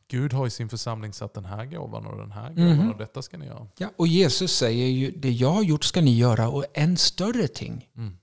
Gud 0.09 0.33
har 0.33 0.47
i 0.47 0.51
sin 0.51 0.69
församling 0.69 1.13
satt 1.13 1.35
den 1.35 1.45
här 1.45 1.65
gåvan 1.65 2.07
och 2.07 2.19
den 2.19 2.33
här 2.33 2.51
gåvan 2.53 2.77
Mhm. 2.77 2.91
och 2.91 2.99
detta 2.99 3.23
ska 3.23 3.39
ni 3.39 3.47
göra. 3.47 3.67
Ja, 3.79 3.91
och 3.97 4.07
Jesus 4.07 4.53
säger 4.57 4.87
ju 4.87 5.11
det 5.11 5.31
jag 5.31 5.51
har 5.51 5.63
gjort 5.63 5.85
ska 5.85 6.01
ni 6.01 6.17
göra 6.19 6.49
och 6.49 6.65
en 6.75 6.97
större 6.97 7.49
ting. 7.49 7.89
Mm. 7.97 8.17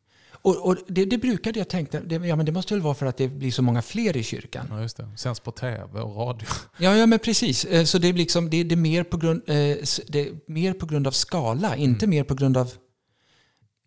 Och, 0.47 0.65
och 0.65 0.77
det, 0.87 1.05
det 1.05 1.17
brukade 1.17 1.59
jag 1.59 1.69
tänka, 1.69 1.99
det, 1.99 2.15
ja, 2.15 2.35
men 2.35 2.45
det 2.45 2.51
måste 2.51 2.73
väl 2.73 2.83
vara 2.83 2.93
för 2.93 3.05
att 3.05 3.17
det 3.17 3.27
blir 3.27 3.51
så 3.51 3.61
många 3.61 3.81
fler 3.81 4.17
i 4.17 4.23
kyrkan. 4.23 4.67
Ja, 4.69 4.81
just 4.81 4.97
det. 4.97 5.09
Sänds 5.15 5.39
på 5.39 5.51
tv 5.51 5.99
och 6.01 6.15
radio. 6.15 6.47
Ja, 6.77 6.95
ja 6.95 7.05
men 7.05 7.19
precis. 7.19 7.65
Eh, 7.65 7.83
Så 7.83 7.97
det 7.97 8.07
är, 8.07 8.13
liksom, 8.13 8.49
det, 8.49 8.63
det, 8.63 8.75
är 8.75 8.77
mer 8.77 9.03
på 9.03 9.17
grund, 9.17 9.41
eh, 9.49 9.77
det 10.07 10.47
mer 10.47 10.73
på 10.73 10.85
grund 10.85 11.07
av 11.07 11.11
skala, 11.11 11.75
inte 11.75 12.07
mer 12.07 12.23
på 12.23 12.35
grund 12.35 12.57
av 12.57 12.71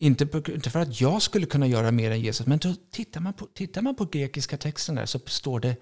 inte, 0.01 0.27
på, 0.27 0.53
inte 0.53 0.71
för 0.71 0.81
att 0.81 1.01
jag 1.01 1.23
skulle 1.23 1.47
kunna 1.47 1.67
göra 1.67 1.91
mer 1.91 2.11
än 2.11 2.21
Jesus. 2.21 2.47
Men 2.47 2.59
då 2.59 2.75
tittar, 2.93 3.21
man 3.21 3.33
på, 3.33 3.47
tittar 3.55 3.83
man 3.83 3.95
på 3.95 4.05
grekiska 4.05 4.57
texten 4.57 4.95
där 4.95 5.07
så 5.07 5.19
står 5.27 5.61
det 5.61 5.77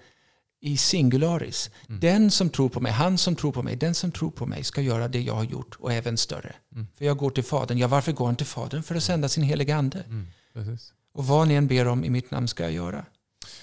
i 0.61 0.77
singularis. 0.77 1.69
Den 1.87 2.31
som 2.31 2.49
tror 2.49 2.69
på 2.69 2.79
mig, 2.79 2.91
han 2.91 3.17
som 3.17 3.35
tror 3.35 3.51
på 3.51 3.63
mig, 3.63 3.75
den 3.75 3.95
som 3.95 4.11
tror 4.11 4.31
på 4.31 4.45
mig 4.45 4.63
ska 4.63 4.81
göra 4.81 5.07
det 5.07 5.21
jag 5.21 5.33
har 5.33 5.43
gjort 5.43 5.75
och 5.79 5.93
även 5.93 6.17
större. 6.17 6.55
För 6.97 7.05
jag 7.05 7.17
går 7.17 7.29
till 7.29 7.43
Fadern. 7.43 7.77
Ja, 7.77 7.87
varför 7.87 8.11
går 8.11 8.25
han 8.25 8.35
till 8.35 8.45
Fadern? 8.45 8.83
För 8.83 8.95
att 8.95 9.03
sända 9.03 9.29
sin 9.29 9.43
heliga 9.43 9.75
Ande. 9.75 9.99
Mm, 9.99 10.27
precis. 10.65 10.93
Och 11.13 11.25
vad 11.27 11.47
ni 11.47 11.53
än 11.53 11.67
ber 11.67 11.87
om 11.87 12.03
i 12.03 12.09
mitt 12.09 12.31
namn 12.31 12.47
ska 12.47 12.63
jag 12.63 12.71
göra. 12.71 13.05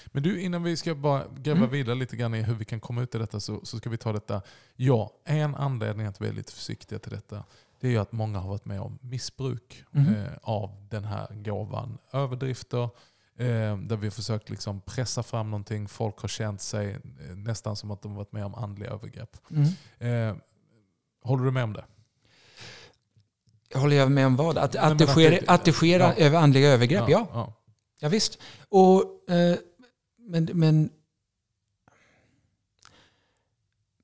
Men 0.07 0.23
du, 0.23 0.41
innan 0.41 0.63
vi 0.63 0.77
ska 0.77 0.95
bara 0.95 1.23
gräva 1.37 1.57
Mm. 1.57 1.69
vidare 1.71 1.95
lite 1.95 2.15
grann 2.15 2.35
i 2.35 2.41
hur 2.41 2.55
vi 2.55 2.65
kan 2.65 2.79
komma 2.79 3.01
ut 3.01 3.15
i 3.15 3.17
detta 3.17 3.39
så, 3.39 3.65
så 3.65 3.77
ska 3.77 3.89
vi 3.89 3.97
ta 3.97 4.13
detta. 4.13 4.41
Ja, 4.75 5.11
en 5.25 5.55
anledning 5.55 6.05
att 6.07 6.21
vi 6.21 6.27
är 6.27 6.33
lite 6.33 6.53
försiktiga 6.53 6.99
till 6.99 7.11
detta 7.11 7.43
det 7.79 7.87
är 7.87 7.91
ju 7.91 7.97
att 7.97 8.11
många 8.11 8.39
har 8.39 8.49
varit 8.49 8.65
med 8.65 8.81
om 8.81 8.99
missbruk 9.01 9.83
Mhm. 9.91 10.15
eh, 10.15 10.31
av 10.41 10.87
den 10.89 11.03
här 11.05 11.27
gåvan. 11.33 11.97
Överdrifter, 12.11 12.83
eh, 13.37 13.77
där 13.77 13.95
vi 13.95 14.07
har 14.07 14.11
försökt 14.11 14.49
liksom 14.49 14.81
pressa 14.81 15.23
fram 15.23 15.51
någonting. 15.51 15.87
Folk 15.87 16.19
har 16.19 16.27
känt 16.29 16.61
sig 16.61 16.93
eh, 16.93 17.35
nästan 17.35 17.75
som 17.75 17.91
att 17.91 18.01
de 18.01 18.15
varit 18.15 18.31
med 18.31 18.45
om 18.45 18.55
andliga 18.55 18.89
övergrepp. 18.89 19.37
Mm. 19.51 20.29
Eh, 20.31 20.35
håller 21.23 21.43
du 21.45 21.51
med 21.51 21.63
om 21.63 21.73
det? 21.73 21.85
Håller 23.73 23.95
jag 23.95 24.11
med 24.11 24.25
om 24.25 24.35
vad? 24.35 24.57
Att, 24.57 24.75
att, 24.75 24.97
det, 24.97 25.07
sker, 25.07 25.43
att 25.47 25.65
det 25.65 25.71
sker 25.73 25.99
ja. 25.99 26.13
över 26.13 26.37
andliga 26.37 26.69
övergrepp? 26.69 27.09
Ja, 27.09 27.27
ja. 27.33 27.53
ja 27.99 28.09
visst. 28.09 28.39
Och, 28.69 29.29
eh, 29.29 29.57
men 30.19 30.49
men, 30.53 30.89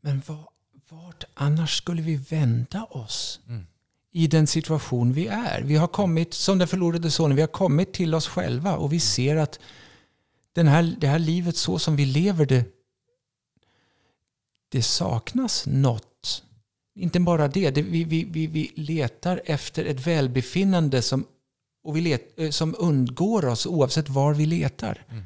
men 0.01 0.21
var, 0.27 0.49
vart 0.89 1.23
annars 1.33 1.77
skulle 1.77 2.01
vi 2.01 2.15
vända 2.15 2.83
oss 2.83 3.39
Mm. 3.47 3.65
i 4.11 4.27
den 4.27 4.47
situation 4.47 5.13
vi 5.13 5.27
är? 5.27 5.61
Vi 5.61 5.75
har 5.75 5.87
kommit, 5.87 6.33
som 6.33 6.57
den 6.57 6.67
förlorade 6.67 7.11
sonen, 7.11 7.35
vi 7.35 7.41
har 7.41 7.47
kommit 7.47 7.93
till 7.93 8.15
oss 8.15 8.27
själva 8.27 8.77
och 8.77 8.93
vi 8.93 8.99
ser 8.99 9.35
att 9.35 9.59
den 10.53 10.67
här, 10.67 10.95
det 10.97 11.07
här 11.07 11.19
livet 11.19 11.57
så 11.57 11.79
som 11.79 11.95
vi 11.95 12.05
lever 12.05 12.45
det, 12.45 12.65
det 14.69 14.83
saknas 14.83 15.65
något. 15.65 16.07
Inte 16.95 17.19
bara 17.19 17.47
det, 17.47 17.69
det 17.71 17.81
vi, 17.81 18.03
vi, 18.03 18.23
vi, 18.23 18.47
vi 18.47 18.71
letar 18.75 19.41
efter 19.45 19.85
ett 19.85 20.07
välbefinnande 20.07 21.01
som, 21.01 21.25
och 21.83 21.97
vi 21.97 22.01
let, 22.01 22.39
eh, 22.39 22.49
som 22.49 22.75
undgår 22.79 23.45
oss 23.45 23.65
oavsett 23.65 24.09
var 24.09 24.33
vi 24.33 24.45
letar. 24.45 25.05
Mm. 25.09 25.23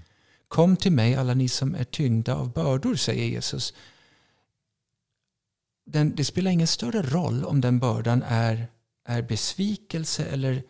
Kom 0.47 0.75
till 0.77 0.91
mig 0.91 1.15
alla 1.15 1.34
ni 1.34 1.49
som 1.49 1.75
är 1.75 1.84
tyngda 1.84 2.36
av 2.36 2.53
bördor, 2.53 2.95
säger 2.95 3.25
Jesus. 3.25 3.73
Den, 5.86 6.15
det 6.15 6.25
spelar 6.25 6.51
ingen 6.51 6.67
större 6.67 7.01
roll 7.01 7.45
om 7.45 7.62
den 7.62 7.80
bördan 7.80 8.23
är, 8.27 8.67
är 9.06 9.21
besvikelse 9.21 10.25
eller, 10.25 10.63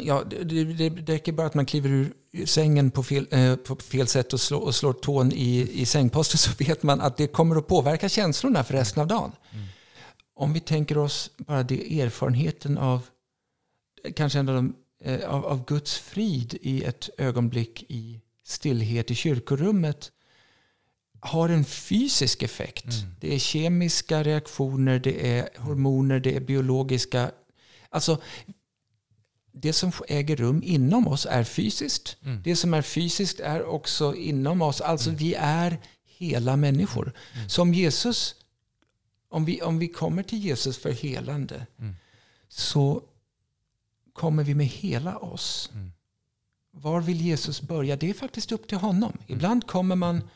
Ja, 0.00 0.24
det, 0.30 0.44
det, 0.44 0.88
det 0.88 1.12
räcker 1.12 1.32
bara 1.32 1.46
att 1.46 1.54
man 1.54 1.66
kliver 1.66 1.90
ur 1.90 2.46
sängen 2.46 2.90
på 2.90 3.02
fel, 3.02 3.26
eh, 3.30 3.56
på 3.56 3.76
fel 3.76 4.06
sätt 4.06 4.32
och, 4.32 4.40
slå, 4.40 4.58
och 4.58 4.74
slår 4.74 4.92
tån 4.92 5.32
i, 5.32 5.70
i 5.72 5.86
sängposten 5.86 6.38
så 6.38 6.50
vet 6.58 6.82
man 6.82 7.00
att 7.00 7.16
det 7.16 7.26
kommer 7.26 7.56
att 7.56 7.66
påverka 7.66 8.08
känslorna 8.08 8.64
för 8.64 8.74
resten 8.74 9.00
av 9.00 9.06
dagen. 9.06 9.32
Mm. 9.52 9.64
Om 10.34 10.52
vi 10.52 10.60
tänker 10.60 10.98
oss 10.98 11.30
bara 11.36 11.62
det 11.62 12.00
erfarenheten 12.00 12.78
av 12.78 13.06
kanske 14.16 14.38
en 14.38 14.48
av, 14.48 14.54
de, 14.54 14.74
eh, 15.04 15.30
av, 15.30 15.46
av 15.46 15.64
Guds 15.64 15.98
frid 15.98 16.58
i 16.60 16.84
ett 16.84 17.10
ögonblick 17.18 17.84
i 17.88 18.20
stillhet 18.44 19.10
i 19.10 19.14
kyrkorummet 19.14 20.10
har 21.20 21.48
en 21.48 21.64
fysisk 21.64 22.42
effekt. 22.42 22.84
Mm. 22.84 23.14
Det 23.20 23.34
är 23.34 23.38
kemiska 23.38 24.22
reaktioner, 24.22 24.98
det 24.98 25.38
är 25.38 25.48
hormoner, 25.58 26.20
det 26.20 26.36
är 26.36 26.40
biologiska... 26.40 27.30
Alltså, 27.90 28.20
det 29.54 29.72
som 29.72 29.92
äger 30.08 30.36
rum 30.36 30.62
inom 30.64 31.08
oss 31.08 31.26
är 31.30 31.44
fysiskt. 31.44 32.16
Mm. 32.22 32.42
Det 32.42 32.56
som 32.56 32.74
är 32.74 32.82
fysiskt 32.82 33.40
är 33.40 33.64
också 33.64 34.14
inom 34.14 34.62
oss. 34.62 34.80
Alltså 34.80 35.10
vi 35.10 35.34
är 35.34 35.78
hela 36.04 36.56
människor. 36.56 37.12
Mm. 37.34 37.48
Som 37.48 37.74
Jesus, 37.74 38.34
om 39.28 39.44
vi, 39.44 39.62
om 39.62 39.78
vi 39.78 39.88
kommer 39.88 40.22
till 40.22 40.38
Jesus 40.38 40.78
för 40.78 40.90
helande 40.92 41.66
Mm. 41.78 41.94
så 42.48 43.02
kommer 44.12 44.44
vi 44.44 44.54
med 44.54 44.66
hela 44.66 45.16
oss. 45.16 45.70
Mm. 45.74 45.92
Var 46.70 47.00
vill 47.00 47.20
Jesus 47.20 47.62
börja? 47.62 47.96
Det 47.96 48.10
är 48.10 48.14
faktiskt 48.14 48.52
upp 48.52 48.68
till 48.68 48.78
honom. 48.78 49.18
Ibland 49.26 49.66
kommer 49.66 49.96
man... 49.96 50.28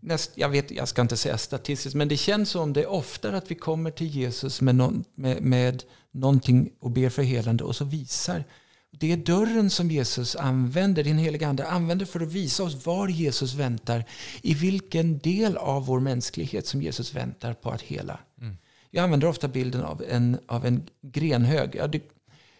Näst, 0.00 0.30
jag, 0.34 0.48
vet, 0.48 0.70
jag 0.70 0.88
ska 0.88 1.02
inte 1.02 1.16
säga 1.16 1.38
statistiskt, 1.38 1.96
men 1.96 2.08
det 2.08 2.16
känns 2.16 2.50
som 2.50 2.72
det 2.72 2.82
är 2.82 2.90
oftare 2.90 3.36
att 3.36 3.50
vi 3.50 3.54
kommer 3.54 3.90
till 3.90 4.06
Jesus 4.06 4.60
med, 4.60 4.74
någon, 4.74 5.04
med, 5.14 5.42
med 5.42 5.82
någonting 6.10 6.72
och 6.80 6.90
ber 6.90 7.08
för 7.08 7.22
helande 7.22 7.64
och 7.64 7.76
så 7.76 7.84
visar. 7.84 8.44
Det 8.90 9.12
är 9.12 9.16
dörren 9.16 9.70
som 9.70 9.90
Jesus 9.90 10.36
använder, 10.36 11.04
din 11.04 11.18
heliga 11.18 11.48
Ande 11.48 11.66
använder 11.66 12.06
för 12.06 12.20
att 12.20 12.32
visa 12.32 12.62
oss 12.64 12.86
var 12.86 13.08
Jesus 13.08 13.54
väntar. 13.54 14.04
I 14.42 14.54
vilken 14.54 15.18
del 15.18 15.56
av 15.56 15.86
vår 15.86 16.00
mänsklighet 16.00 16.66
som 16.66 16.82
Jesus 16.82 17.14
väntar 17.14 17.54
på 17.54 17.70
att 17.70 17.82
hela. 17.82 18.18
Mm. 18.40 18.56
Jag 18.90 19.04
använder 19.04 19.28
ofta 19.28 19.48
bilden 19.48 19.82
av 19.82 20.04
en, 20.08 20.38
av 20.46 20.66
en 20.66 20.88
grenhög. 21.02 21.74
Ja, 21.74 21.86
det, 21.86 22.02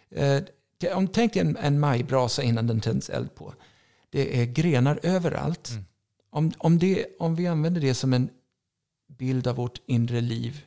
eh, 0.09 0.97
om 0.97 1.07
Tänk 1.07 1.33
dig 1.33 1.41
en, 1.41 1.57
en 1.57 1.79
majbrasa 1.79 2.43
innan 2.43 2.67
den 2.67 2.81
tänds 2.81 3.09
eld 3.09 3.35
på. 3.35 3.53
Det 4.09 4.41
är 4.41 4.45
grenar 4.45 4.99
överallt. 5.03 5.69
Mm. 5.71 5.85
Om, 6.33 6.51
om, 6.57 6.79
det, 6.79 7.05
om 7.19 7.35
vi 7.35 7.47
använder 7.47 7.81
det 7.81 7.93
som 7.93 8.13
en 8.13 8.29
bild 9.07 9.47
av 9.47 9.55
vårt 9.55 9.81
inre 9.85 10.21
liv 10.21 10.65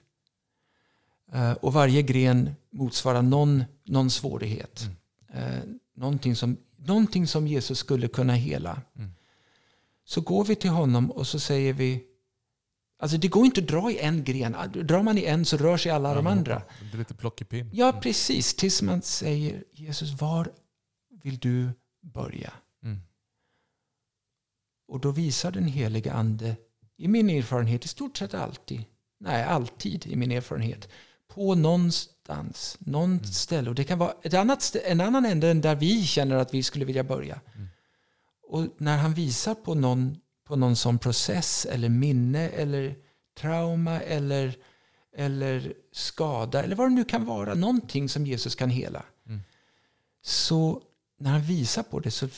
eh, 1.33 1.53
och 1.53 1.73
varje 1.73 2.03
gren 2.03 2.55
motsvarar 2.71 3.23
någon, 3.23 3.65
någon 3.85 4.11
svårighet. 4.11 4.83
Mm. 4.83 5.53
Eh, 5.53 5.63
någonting 5.95 6.37
som 6.37 6.57
någonting 6.87 7.27
som 7.27 7.47
Jesus 7.47 7.79
skulle 7.79 8.09
kunna 8.09 8.33
hela. 8.33 8.83
Mm. 8.97 9.11
Så 10.05 10.21
går 10.21 10.45
vi 10.45 10.57
till 10.57 10.71
honom 10.71 11.11
och 11.11 11.27
så 11.27 11.41
säger 11.41 11.73
vi, 11.73 12.05
alltså 12.99 13.19
det 13.19 13.29
går 13.29 13.45
inte 13.45 13.61
att 13.61 13.67
dra 13.67 13.91
i 13.91 13.99
en 13.99 14.25
gren. 14.25 14.57
Drar 14.73 15.03
man 15.03 15.19
i 15.19 15.25
en 15.25 15.45
så 15.45 15.57
rör 15.57 15.77
sig 15.77 15.93
alla 15.93 16.15
de 16.15 16.27
andra. 16.27 16.63
Det 16.81 16.97
är 16.97 16.99
lite 16.99 17.15
plockepinn. 17.15 17.71
Ja, 17.73 17.93
precis. 18.03 18.55
Tills 18.55 18.83
man 18.83 19.03
säger, 19.03 19.65
Jesus, 19.73 20.21
var 20.21 20.49
vill 21.23 21.39
du 21.39 21.71
börja? 22.03 22.53
Och 24.95 25.01
då 25.01 25.11
visar 25.11 25.53
den 25.53 25.69
heliga 25.69 26.13
ande, 26.13 26.57
i 26.97 27.09
min 27.09 27.31
erfarenhet, 27.31 27.85
i 27.85 27.89
stort 27.89 28.17
sett 28.17 28.35
alltid, 28.35 28.85
nej 29.21 29.45
alltid 29.45 30.07
i 30.07 30.17
min 30.17 30.33
erfarenhet, 30.33 30.89
på 31.29 31.55
någonstans, 31.55 32.77
någon 32.81 33.13
Mm. 33.13 33.25
ställe. 33.25 33.69
Och 33.71 33.75
det 33.75 33.85
kan 33.85 33.99
vara 33.99 34.15
ett 34.23 34.35
annat, 34.35 34.77
en 34.85 35.01
annan 35.01 35.25
ände 35.25 35.51
än 35.51 35.61
där 35.61 35.75
vi 35.75 36.05
känner 36.05 36.37
att 36.37 36.55
vi 36.55 36.63
skulle 36.63 36.85
vilja 36.85 37.05
börja. 37.05 37.41
Mm. 37.55 37.69
Och 38.43 38.67
när 38.79 38.99
han 38.99 39.15
visar 39.15 39.55
på 39.55 39.75
någon, 39.75 40.17
på 40.45 40.57
någon 40.57 40.77
sån 40.77 40.99
process 40.99 41.67
eller 41.71 41.89
minne 41.89 42.49
eller 42.49 42.97
trauma 43.39 44.01
eller, 44.01 44.57
eller 45.17 45.75
skada 45.93 46.63
eller 46.63 46.77
vad 46.77 46.91
det 46.91 46.95
nu 46.95 47.05
kan 47.05 47.25
vara, 47.25 47.55
någonting 47.55 48.09
som 48.09 48.27
Jesus 48.27 48.55
kan 48.55 48.71
hela. 48.71 49.05
Mm. 49.27 49.41
Så 50.23 50.83
när 51.19 51.31
han 51.31 51.43
visar 51.43 51.83
på 51.83 52.01
det 52.01 52.11
så 52.11 52.29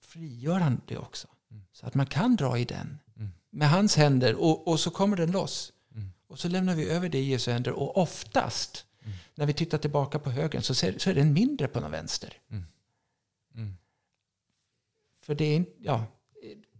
frigör 0.00 0.58
han 0.58 0.80
det 0.86 0.96
också. 0.96 1.28
Mm. 1.52 1.64
Så 1.72 1.86
att 1.86 1.94
man 1.94 2.06
kan 2.06 2.36
dra 2.36 2.58
i 2.58 2.64
den 2.64 2.98
Mm. 3.16 3.32
med 3.50 3.70
hans 3.70 3.96
händer 3.96 4.34
och, 4.34 4.68
och 4.68 4.80
så 4.80 4.90
kommer 4.90 5.16
den 5.16 5.30
loss. 5.30 5.72
Mm. 5.94 6.08
Och 6.26 6.38
så 6.38 6.48
lämnar 6.48 6.74
vi 6.74 6.88
över 6.88 7.08
det 7.08 7.18
i 7.18 7.24
Jesu 7.30 7.50
händer 7.50 7.72
och 7.72 7.96
oftast 7.96 8.86
Mm. 9.04 9.16
när 9.34 9.46
vi 9.46 9.52
tittar 9.52 9.78
tillbaka 9.78 10.18
på 10.18 10.30
högern 10.30 10.62
så, 10.62 10.74
ser, 10.74 10.98
så 10.98 11.10
är 11.10 11.14
den 11.14 11.32
mindre 11.32 11.68
på 11.68 11.80
den 11.80 11.90
vänster. 11.90 12.38
Mm. 12.50 13.76
För 15.20 15.34
det 15.34 15.44
är 15.44 15.64
ja, 15.78 16.06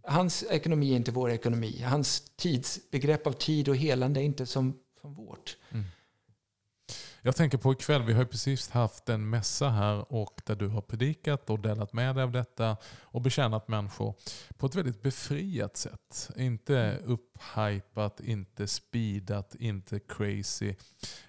hans 0.03 0.43
ekonomi 0.49 0.91
är 0.91 0.95
inte 0.95 1.11
vår 1.11 1.31
ekonomi. 1.31 1.81
Hans 1.81 2.31
tidsbegrepp 2.35 3.27
av 3.27 3.31
tid 3.31 3.69
och 3.69 3.75
helande 3.75 4.19
är 4.21 4.23
inte 4.23 4.45
som, 4.45 4.79
som 5.01 5.13
vårt. 5.13 5.57
Jag 7.25 7.35
tänker 7.35 7.57
på 7.57 7.71
ikväll, 7.71 8.03
vi 8.03 8.13
har 8.13 8.21
ju 8.21 8.27
precis 8.27 8.69
haft 8.69 9.09
en 9.09 9.29
mässa 9.29 9.69
här 9.69 10.13
och 10.13 10.41
där 10.45 10.55
du 10.55 10.67
har 10.67 10.81
predikat 10.81 11.49
och 11.49 11.59
delat 11.59 11.93
med 11.93 12.15
dig 12.15 12.23
av 12.23 12.31
detta 12.31 12.77
och 13.01 13.21
betjänat 13.21 13.67
människor 13.67 14.15
på 14.57 14.65
ett 14.65 14.75
väldigt 14.75 15.01
befriat 15.01 15.77
sätt. 15.77 16.29
Inte 16.37 16.97
upphypat, 17.05 18.19
inte 18.19 18.67
speedat, 18.67 19.55
inte 19.55 19.99
crazy. 19.99 20.75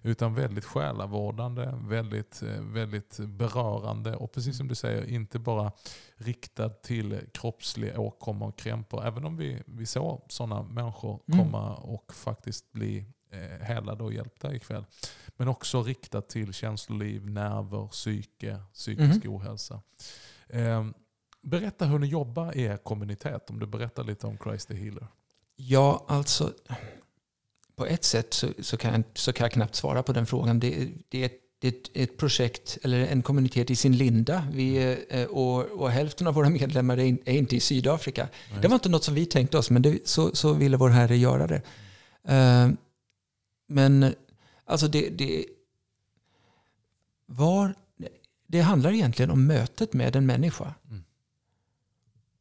Utan 0.03 0.35
väldigt 0.35 0.65
själavårdande, 0.65 1.75
väldigt, 1.89 2.43
eh, 2.43 2.61
väldigt 2.61 3.19
berörande 3.19 4.17
och 4.17 4.33
precis 4.33 4.57
som 4.57 4.69
du 4.69 4.75
säger, 4.75 5.05
inte 5.05 5.39
bara 5.39 5.73
riktad 6.17 6.69
till 6.69 7.21
kroppslig 7.35 7.99
åkomma 7.99 8.47
och 8.47 8.59
krämpor. 8.59 9.05
Även 9.05 9.25
om 9.25 9.37
vi, 9.37 9.63
vi 9.67 9.87
såg 9.87 10.23
sådana 10.29 10.63
människor 10.63 11.21
Mm. 11.29 11.39
komma 11.39 11.75
och 11.75 12.15
faktiskt 12.15 12.73
bli 12.73 13.05
eh, 13.35 13.67
helade 13.67 14.05
och 14.05 14.13
hjälpta 14.13 14.55
ikväll. 14.55 14.85
Men 15.37 15.49
också 15.49 15.83
riktat 15.83 16.29
till 16.29 16.53
känsloliv, 16.53 17.31
nerver, 17.31 17.87
psyke, 17.87 18.59
psykisk 18.73 19.27
ohälsa. 19.27 19.81
Eh, 20.49 20.87
berätta 21.43 21.87
hur 21.87 21.99
ni 21.99 22.07
jobbar 22.07 22.57
i 22.57 22.63
er 22.63 22.77
kommunitet, 22.77 23.51
om 23.51 23.59
du 23.59 23.67
berättar 23.67 24.05
lite 24.05 24.27
om 24.27 24.39
Christ 24.39 24.69
the 24.69 24.75
Healer. 24.75 25.07
Ja, 25.57 26.05
alltså 26.09 26.53
på 27.77 27.87
ett 27.87 28.05
sätt 28.05 28.35
så, 28.35 28.49
så, 28.59 28.77
kan, 28.77 28.93
jag, 28.93 29.03
så 29.15 29.33
kan 29.33 29.45
jag 29.45 29.53
knappt 29.53 29.75
svara 29.75 30.03
på 30.03 30.13
den 30.13 30.27
frågan. 30.27 30.61
Det, 30.61 30.89
det, 31.09 31.23
är, 31.23 31.27
ett, 31.27 31.65
ett, 31.65 31.91
ett 31.95 32.17
projekt, 32.17 32.79
eller 32.83 33.07
en 33.07 33.23
kommunitet 33.23 33.71
i 33.71 33.77
sin 33.77 33.97
linda. 33.97 34.47
Vi, 34.53 34.77
är, 34.77 34.99
eh, 35.09 35.25
och, 35.25 35.65
och 35.65 35.91
hälften 35.91 36.27
av 36.27 36.35
våra 36.35 36.51
medlemmar 36.51 36.97
är, 36.99 37.05
in, 37.05 37.19
är 37.25 37.35
inte 37.35 37.57
i 37.57 37.61
Sydafrika. 37.61 38.29
Det 38.63 38.69
var 38.69 38.75
inte 38.75 38.89
något 38.89 39.05
som 39.05 39.15
vi 39.15 39.27
tänkte 39.27 39.59
oss, 39.59 39.71
men 39.71 39.83
det, 39.83 40.09
så, 40.09 40.35
så 40.35 40.53
ville 40.53 40.77
vår 40.77 40.89
Herre 40.89 41.17
göra 41.17 41.47
det. 41.47 41.63
Men 43.75 44.15
alltså 44.65 44.89
det, 44.89 45.09
det, 45.09 45.47
var, 47.27 47.75
det 48.47 48.61
handlar 48.61 48.93
egentligen 48.93 49.31
om 49.31 49.47
mötet 49.47 49.93
med 49.93 50.17
en 50.17 50.27
människa. 50.27 50.75
Mm. 50.91 51.05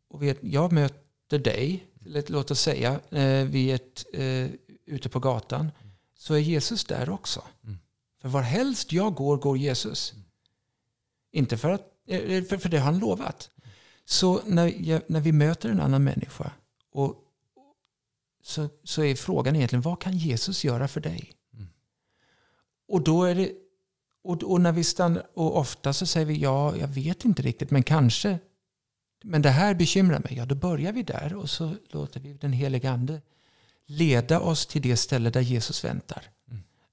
Och 0.07 0.23
vet, 0.23 0.37
jag 0.41 0.71
möter 0.71 1.39
dig, 1.39 1.87
låt 2.27 2.51
oss 2.51 2.61
säga, 2.61 2.99
eh, 3.09 3.45
vid 3.45 3.75
ett, 3.75 4.05
eh, 4.13 4.49
ute 4.85 5.09
på 5.09 5.19
gatan, 5.19 5.71
så 6.17 6.33
är 6.33 6.39
Jesus 6.39 6.85
där 6.85 7.09
också. 7.09 7.43
Mm. 7.63 7.77
För 8.21 8.29
var 8.29 8.41
helst 8.41 8.91
jag 8.91 9.15
går, 9.15 9.37
går 9.37 9.57
Jesus. 9.57 10.13
Inte 11.31 11.57
för 11.57 11.69
att, 11.69 11.87
eh, 12.07 12.43
för, 12.43 12.57
för 12.57 12.69
det 12.69 12.77
har 12.77 12.85
han 12.85 12.99
lovat. 12.99 13.49
Så 14.05 14.41
när, 14.45 14.73
jag, 14.89 15.01
när 15.07 15.21
vi 15.21 15.31
möter 15.31 15.69
en 15.69 15.79
annan 15.79 16.03
människa 16.03 16.51
och, 16.91 17.22
så, 18.43 18.69
så 18.83 19.03
är 19.03 19.15
frågan 19.15 19.55
egentligen, 19.55 19.81
vad 19.81 20.01
kan 20.01 20.17
Jesus 20.17 20.63
göra 20.63 20.87
för 20.87 21.01
dig? 21.01 21.31
Mm. 21.53 21.67
Och 22.87 23.01
då 23.01 23.23
är 23.23 23.35
det, 23.35 23.51
och, 24.23 24.43
och 24.43 24.61
när 24.61 24.71
vi 24.71 24.83
stannar, 24.83 25.27
och 25.33 25.57
ofta 25.57 25.93
så 25.93 26.05
säger 26.05 26.25
vi, 26.25 26.37
ja, 26.37 26.77
jag 26.77 26.87
vet 26.87 27.25
inte 27.25 27.41
riktigt, 27.41 27.71
men 27.71 27.83
kanske. 27.83 28.39
Men 29.23 29.41
det 29.41 29.49
här 29.49 29.73
bekymrar 29.73 30.19
mig. 30.19 30.33
Ja, 30.37 30.45
då 30.45 30.55
börjar 30.55 30.91
vi 30.93 31.03
där 31.03 31.35
och 31.35 31.49
så 31.49 31.75
låter 31.89 32.19
vi 32.19 32.33
den 32.33 32.53
heliga 32.53 32.91
ande 32.91 33.21
leda 33.85 34.39
oss 34.39 34.65
till 34.65 34.81
det 34.81 34.97
ställe 34.97 35.29
där 35.29 35.41
Jesus 35.41 35.83
väntar. 35.83 36.23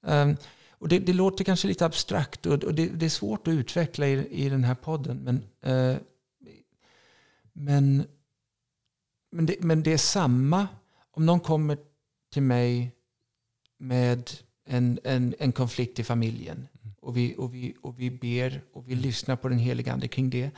Um, 0.01 0.37
och 0.69 0.87
det, 0.87 0.99
det, 0.99 1.13
låter 1.13 1.43
kanske 1.43 1.67
lite 1.67 1.85
abstrakt 1.85 2.45
och, 2.45 2.63
och 2.63 2.73
det, 2.73 2.87
det, 2.87 3.05
är 3.05 3.09
svårt 3.09 3.47
att 3.47 3.51
utveckla 3.51 4.07
i, 4.07 4.45
i 4.45 4.49
den 4.49 4.63
här 4.63 4.75
podden. 4.75 5.17
Men, 5.17 5.35
uh, 5.73 5.97
men, 7.53 8.05
men, 9.31 9.45
det, 9.45 9.55
men 9.59 9.83
det 9.83 9.93
är 9.93 9.97
samma 9.97 10.67
om 11.21 11.25
någon 11.25 11.39
kommer 11.39 11.77
till 12.33 12.41
mig 12.41 12.91
med 13.79 14.31
en, 14.65 14.99
en, 15.03 15.35
en 15.39 15.51
konflikt 15.51 15.99
i 15.99 16.03
familjen 16.03 16.67
och 17.01 17.17
vi, 17.17 17.35
och, 17.37 17.53
vi, 17.53 17.75
och 17.81 17.99
vi 17.99 18.11
ber 18.11 18.61
och 18.73 18.89
vi 18.89 18.95
lyssnar 18.95 19.35
på 19.35 19.49
den 19.49 19.57
heliga 19.57 19.93
Ande 19.93 20.07
kring 20.07 20.29
det. 20.29 20.51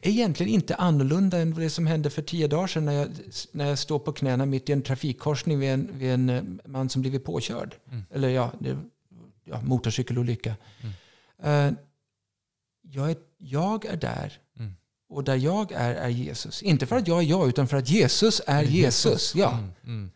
är 0.00 0.10
egentligen 0.10 0.52
inte 0.52 0.74
annorlunda 0.74 1.38
än 1.38 1.54
det 1.54 1.70
som 1.70 1.86
hände 1.86 2.10
för 2.10 2.22
tio 2.22 2.48
dagar 2.48 2.66
sedan 2.66 2.84
när 2.84 2.92
jag, 2.92 3.08
när 3.52 3.68
jag 3.68 3.78
står 3.78 3.98
på 3.98 4.12
knäna 4.12 4.46
mitt 4.46 4.68
i 4.68 4.72
en 4.72 4.82
trafikkorsning 4.82 5.58
vid 5.58 5.70
en, 5.70 5.90
vid 5.92 6.10
en 6.10 6.30
eh, 6.30 6.42
man 6.64 6.88
som 6.88 7.02
blivit 7.02 7.24
påkörd. 7.24 7.74
Mm. 7.90 8.04
Eller 8.10 8.28
ja, 8.28 8.52
det, 8.60 8.78
ja 9.44 9.60
motorcykelolycka. 9.60 10.56
Mm. 10.80 11.68
Uh, 11.68 11.78
jag, 12.82 13.10
är, 13.10 13.16
jag 13.36 13.84
är 13.84 13.96
där. 13.96 14.38
Mm. 14.58 14.72
Och 15.08 15.24
där 15.24 15.36
jag 15.36 15.72
är, 15.72 15.94
är 15.94 16.08
Jesus. 16.08 16.62
Inte 16.62 16.86
för 16.86 16.96
att 16.96 17.08
jag 17.08 17.18
är 17.18 17.22
jag, 17.22 17.48
utan 17.48 17.68
för 17.68 17.76
att 17.76 17.88
Jesus 17.88 18.40
är 18.46 18.62
Jesus. 18.62 19.04
Jesus. 19.04 19.34
Ja. 19.34 19.52
Mm. 19.52 19.70
Mm. 19.84 20.10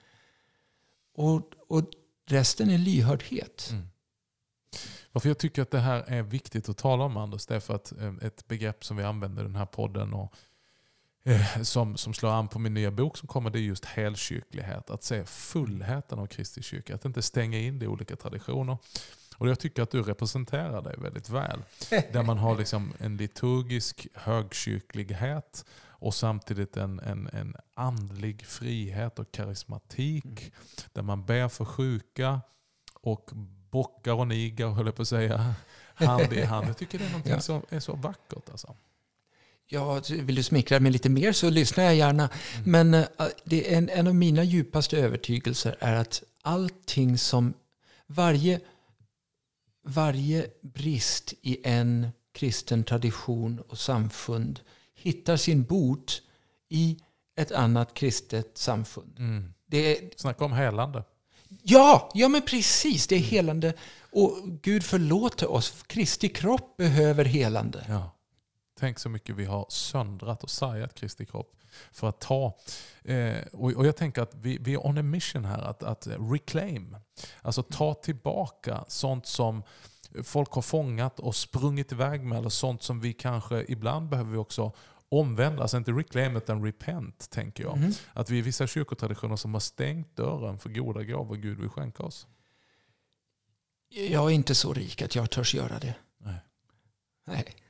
Och, 1.15 1.53
och 1.69 1.85
resten 2.27 2.71
är 2.71 2.79
lyhördhet. 2.79 3.69
Mm. 3.71 3.89
Varför 5.13 5.29
jag 5.29 5.39
tycker 5.39 5.63
att 5.63 5.71
det 5.71 5.79
här 5.79 6.05
är 6.07 6.23
viktigt 6.23 6.69
att 6.69 6.77
tala 6.77 7.05
om 7.05 7.17
Anders, 7.17 7.47
det 7.47 7.57
är 7.57 7.61
för 7.61 7.75
att 7.75 7.93
eh, 7.93 8.15
ett 8.23 8.49
begrepp 8.49 8.85
som 8.85 8.97
vi 8.97 9.03
använder 9.03 9.43
i 9.43 9.47
den 9.47 9.57
här 9.57 9.67
podden 9.67 10.15
och 10.15 10.35
eh, 11.25 11.63
som, 11.63 11.97
som 11.97 12.15
slår 12.15 12.31
an 12.31 12.49
på 12.49 12.59
min 12.59 12.75
nya 12.75 12.91
bok 12.91 13.19
som 13.19 13.29
kommer, 13.29 13.51
det 13.51 13.59
är 13.59 13.61
just 13.61 13.85
helkyrklighet. 13.85 14.91
Att 14.91 15.05
se 15.05 15.25
fullheten 15.25 16.19
av 16.19 16.27
Kristi 16.27 16.63
kyrka, 16.63 16.95
att 16.95 17.05
inte 17.05 17.23
stänga 17.23 17.59
in 17.59 17.79
det 17.79 17.85
i 17.85 17.89
olika 17.89 18.17
traditioner. 18.17 18.77
Och 19.43 19.49
jag 19.49 19.59
tycker 19.59 19.83
att 19.83 19.91
du 19.91 20.03
representerar 20.03 20.83
det 20.83 20.95
väldigt 20.99 21.29
väl. 21.29 21.63
Där 21.91 22.23
man 22.23 22.39
har 22.39 22.59
liksom 22.59 22.93
en 22.99 23.17
liturgisk 23.17 24.07
högkyrklighet 24.15 25.65
och 25.81 26.15
samtidigt 26.15 26.77
en, 26.77 27.01
en, 27.01 27.29
en 27.33 27.57
andlig 27.75 28.47
frihet 28.47 29.19
och 29.19 29.33
karismatik. 29.33 30.25
Mm. 30.25 30.51
Där 30.93 31.03
man 31.03 31.25
ber 31.25 31.49
för 31.49 31.65
sjuka 31.65 32.41
och 32.95 33.31
bockar 33.71 34.13
och 34.13 34.29
nigar, 34.29 34.69
höll 34.69 34.87
jag 34.87 34.95
på 34.95 35.03
att 35.03 35.09
säga, 35.09 35.55
hand 35.95 36.33
i 36.33 36.43
hand. 36.43 36.69
Jag 36.69 36.77
tycker 36.77 36.99
det 36.99 37.05
är 37.05 37.13
något 37.13 37.27
ja. 37.27 37.41
som 37.41 37.63
är 37.69 37.81
så 37.81 37.95
vackert. 37.95 38.51
Alltså. 38.51 38.77
Ja, 39.67 40.01
vill 40.09 40.35
du 40.35 40.43
smickra 40.43 40.81
mig 40.81 40.93
lite 40.93 41.09
mer 41.09 41.33
så 41.33 41.51
lyssnar 41.51 41.85
jag 41.85 41.95
gärna. 41.95 42.29
Mm. 42.57 42.71
Men 42.71 42.95
uh, 42.95 43.07
det 43.45 43.75
är 43.75 43.79
en, 43.79 43.89
en 43.89 44.07
av 44.07 44.15
mina 44.15 44.45
djupaste 44.45 44.99
övertygelser 44.99 45.77
är 45.81 45.95
att 45.95 46.23
allting 46.43 47.19
som, 47.19 47.55
varje, 48.07 48.61
varje 49.83 50.47
brist 50.61 51.35
i 51.43 51.61
en 51.65 52.09
kristen 52.33 52.85
tradition 52.85 53.61
och 53.69 53.79
samfund 53.79 54.61
hittar 54.95 55.37
sin 55.37 55.65
bot 55.65 56.23
i 56.69 56.99
ett 57.37 57.53
annat 57.53 57.95
kristet 57.95 58.59
samfund. 58.59 59.19
Mm. 59.19 59.55
Det 59.67 59.99
är, 59.99 60.11
Snacka 60.17 60.45
om 60.45 60.53
helande. 60.53 61.05
Ja, 61.63 62.11
ja 62.15 62.29
men 62.29 62.43
precis. 62.43 63.07
Det 63.07 63.15
är 63.15 63.21
helande. 63.21 63.75
Och 64.11 64.39
Gud 64.63 64.83
förlåter 64.83 65.51
oss. 65.51 65.85
Kristi 65.87 66.29
kropp 66.29 66.77
behöver 66.77 67.25
helande. 67.25 67.85
Ja. 67.89 68.11
Tänk 68.83 68.99
så 68.99 69.09
mycket 69.09 69.37
vi 69.37 69.45
har 69.45 69.67
söndrat 69.69 70.43
och 70.43 70.51
sargat 70.51 70.95
Kristi 70.95 71.27
kropp 71.27 71.57
för 71.93 72.09
att 72.09 72.21
ta. 72.21 72.59
Eh, 73.05 73.37
och, 73.53 73.73
och, 73.73 73.87
jag 73.87 73.97
tänker 73.97 74.23
att 74.23 74.35
vi, 74.35 74.59
vi 74.61 74.75
är 74.75 74.87
on 74.87 74.99
a 74.99 75.03
mission 75.03 75.45
här, 75.45 75.63
att, 75.63 75.83
att 75.83 76.07
reclaim. 76.33 76.97
Alltså 77.43 77.63
ta 77.63 77.95
tillbaka 77.95 78.85
sånt 78.89 79.27
som 79.27 79.63
folk 80.25 80.53
har 80.53 80.63
fångat 80.63 81.21
och 81.21 81.37
sprungit 81.37 81.93
iväg 81.93 82.23
med. 82.23 82.39
Eller 82.39 82.49
sånt 82.49 82.83
som 82.83 83.01
vi 83.01 83.13
kanske, 83.13 83.65
ibland 83.69 84.09
behöver 84.09 84.31
vi 84.31 84.37
också 84.37 84.73
omvända, 85.09 85.63
alltså 85.63 85.77
inte 85.77 85.93
reclaim 85.93 86.37
utan 86.37 86.65
repent, 86.65 87.31
tänker 87.31 87.65
jag. 87.65 87.79
Mhm. 87.79 87.93
Att 88.13 88.31
vi 88.31 88.39
är 88.39 88.43
vissa 88.43 88.67
kyrkotraditioner 88.67 89.37
som 89.37 89.55
har 89.55 89.61
stängt 89.61 90.17
dörren 90.17 90.59
för 90.59 90.71
goda 90.71 91.03
gåvor 91.03 91.37
Gud 91.37 91.61
vill 91.61 91.71
skänka 91.71 92.03
oss. 92.03 92.27
Jag 93.89 94.31
är 94.31 94.35
inte 94.35 94.55
så 94.55 94.73
rik 94.73 95.03
att 95.03 95.15
jag 95.15 95.31
törs 95.31 95.55
göra 95.55 95.79
det. 95.79 95.95
Nej. 96.19 96.41
Nej. 97.27 97.62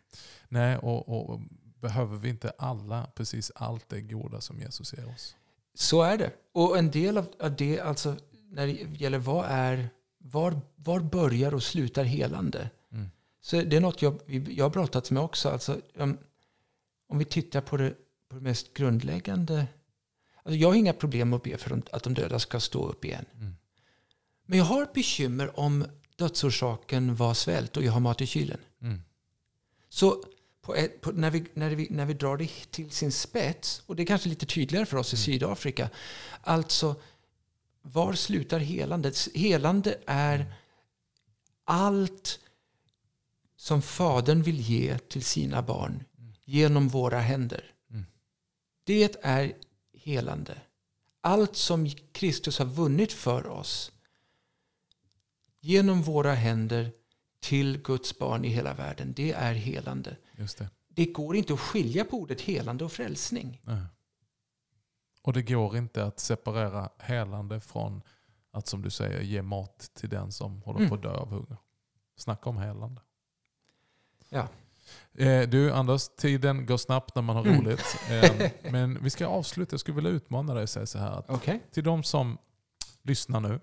Nej, 0.53 0.77
och, 0.77 1.09
och 1.09 1.41
behöver 1.81 2.17
vi 2.17 2.29
inte 2.29 2.53
alla 2.59 3.07
precis 3.15 3.53
allt 3.55 3.89
det 3.89 4.01
goda 4.01 4.41
som 4.41 4.61
Jesus 4.61 4.95
ger 4.95 5.09
oss? 5.09 5.37
Så 5.75 6.03
är 6.03 6.19
det. 6.19 6.31
Och 6.53 6.79
en 6.79 6.91
del 6.91 7.19
av 7.19 7.57
det, 7.59 7.81
alltså 7.81 8.17
när 8.51 8.67
det 8.67 8.73
gäller 8.73 9.19
vad 9.19 9.45
är, 9.49 9.89
var, 10.19 10.61
var 10.77 11.01
börjar 11.01 11.55
och 11.55 11.63
slutar 11.63 12.05
helande? 12.05 12.71
Mm. 12.93 13.11
Så 13.41 13.63
det 13.63 13.77
är 13.77 13.81
något 13.81 14.03
jag, 14.03 14.21
jag 14.49 14.65
har 14.65 14.71
brottats 14.71 15.11
med 15.11 15.23
också. 15.23 15.49
Alltså, 15.49 15.81
om, 15.99 16.19
om 17.09 17.19
vi 17.19 17.25
tittar 17.25 17.61
på 17.61 17.77
det, 17.77 17.95
på 18.29 18.37
det 18.37 18.43
mest 18.43 18.75
grundläggande. 18.75 19.67
Alltså 20.43 20.57
jag 20.57 20.69
har 20.69 20.75
inga 20.75 20.93
problem 20.93 21.31
med 21.31 21.37
att 21.37 21.43
be 21.43 21.57
för 21.57 21.83
att 21.93 22.03
de 22.03 22.15
döda 22.15 22.39
ska 22.39 22.61
stå 22.61 22.89
upp 22.89 23.05
igen. 23.05 23.25
Mm. 23.35 23.57
Men 24.47 24.59
jag 24.59 24.65
har 24.65 24.83
ett 24.83 24.93
bekymmer 24.93 25.61
om 25.61 25.85
dödsorsaken 26.17 27.15
var 27.15 27.35
svält 27.35 27.77
och 27.77 27.83
jag 27.83 27.93
har 27.93 28.01
mat 28.01 28.21
i 28.21 28.27
kylen. 28.27 28.61
Mm. 28.83 29.03
Så 29.89 30.25
på 30.63 30.77
på, 31.01 31.11
när, 31.11 31.31
vi, 31.31 31.45
när, 31.55 31.71
vi, 31.71 31.87
när 31.91 32.07
vi 32.07 32.15
drar 32.15 32.37
det 32.37 32.71
till 32.71 32.91
sin 32.91 33.13
spets, 33.13 33.83
och 33.87 33.97
det 33.97 34.03
är 34.03 34.07
kanske 34.07 34.29
lite 34.29 34.47
tydligare 34.47 34.87
för 34.87 34.97
oss 34.97 35.15
i 35.15 35.17
Sydafrika. 35.17 35.91
Alltså, 36.41 36.95
var 37.83 38.13
slutar 38.13 38.59
helandet? 38.59 39.29
Helande 39.35 39.99
är 40.07 40.55
allt 41.65 42.41
som 43.57 43.83
Fadern 43.83 44.43
vill 44.43 44.61
ge 44.61 44.99
till 44.99 45.25
sina 45.25 45.63
barn 45.63 46.05
genom 46.45 46.89
våra 46.89 47.21
händer. 47.21 47.75
Mm. 47.91 48.07
Det 48.85 49.17
är 49.23 49.53
helande. 49.95 50.59
Allt 51.21 51.57
som 51.57 51.91
Kristus 52.13 52.59
har 52.59 52.67
vunnit 52.67 53.13
för 53.13 53.47
oss 53.47 53.93
genom 55.61 56.03
våra 56.03 56.35
händer 56.35 56.93
till 57.43 57.83
Guds 57.83 58.19
barn 58.19 58.45
i 58.45 58.49
hela 58.49 58.75
världen, 58.75 59.13
det 59.17 59.33
är 59.33 59.53
helande. 59.55 60.17
Just 60.37 60.59
det. 60.59 60.69
Det 60.89 61.05
går 61.07 61.37
inte 61.37 61.55
att 61.55 61.61
skilja 61.61 62.05
på 62.05 62.17
ordet 62.17 62.41
helande 62.41 62.85
och 62.85 62.93
frälsning. 62.93 63.61
Nej. 63.65 63.83
Och 65.23 65.33
det 65.33 65.43
går 65.43 65.77
inte 65.77 66.05
att 66.05 66.21
separera 66.21 66.89
helande 66.99 67.61
från 67.61 68.03
att 68.51 68.67
som 68.67 68.83
du 68.83 68.91
säger 68.91 69.21
ge 69.21 69.43
mat 69.43 69.91
till 69.95 70.09
den 70.09 70.33
som 70.33 70.63
håller 70.63 70.79
Mm. 70.79 70.89
på 70.89 70.95
att 70.95 71.03
dö 71.03 71.11
av 71.15 71.29
hunger. 71.29 71.57
Snacka 72.17 72.51
om 72.51 72.57
helande. 72.57 73.01
Ja. 74.29 74.49
Eh, 75.15 75.49
du 75.49 75.73
Anders, 75.73 76.09
tiden 76.17 76.67
går 76.67 76.77
snabbt 76.77 77.15
när 77.15 77.23
man 77.23 77.37
har 77.37 77.47
Mm. 77.47 77.61
roligt. 77.65 77.85
Eh, 78.11 78.51
men 78.73 79.03
vi 79.03 79.11
ska 79.11 79.27
avsluta. 79.27 79.73
Jag 79.73 79.81
skulle 79.81 79.95
vilja 79.95 80.11
utmana 80.11 80.55
dig 80.55 80.63
och 80.63 80.69
säga 80.69 80.87
så 80.87 80.99
här. 80.99 81.11
Att 81.19 81.31
Okej. 81.31 81.61
till 81.71 81.85
de 81.85 82.03
som 82.03 82.39
lyssnar 83.03 83.41
nu. 83.41 83.61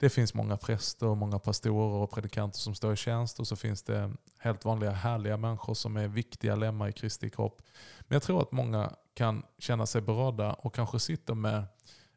Det 0.00 0.10
finns 0.10 0.34
många 0.34 0.56
präster 0.56 1.06
och 1.06 1.16
många 1.16 1.38
pastorer 1.38 2.02
och 2.02 2.10
predikanter 2.10 2.58
som 2.58 2.74
står 2.74 2.92
i 2.92 2.96
tjänst 2.96 3.40
och 3.40 3.46
så 3.48 3.56
finns 3.56 3.82
det 3.82 4.12
helt 4.38 4.64
vanliga 4.64 4.90
härliga 4.90 5.36
människor 5.36 5.74
som 5.74 5.96
är 5.96 6.08
viktiga 6.08 6.56
lemmar 6.56 6.88
i 6.88 6.92
Kristi 6.92 7.30
kropp. 7.30 7.62
Men 8.00 8.16
jag 8.16 8.22
tror 8.22 8.42
att 8.42 8.52
många 8.52 8.92
kan 9.14 9.42
känna 9.58 9.86
sig 9.86 10.00
berörda 10.02 10.52
och 10.52 10.74
kanske 10.74 10.98
sitter 11.00 11.34
med 11.34 11.64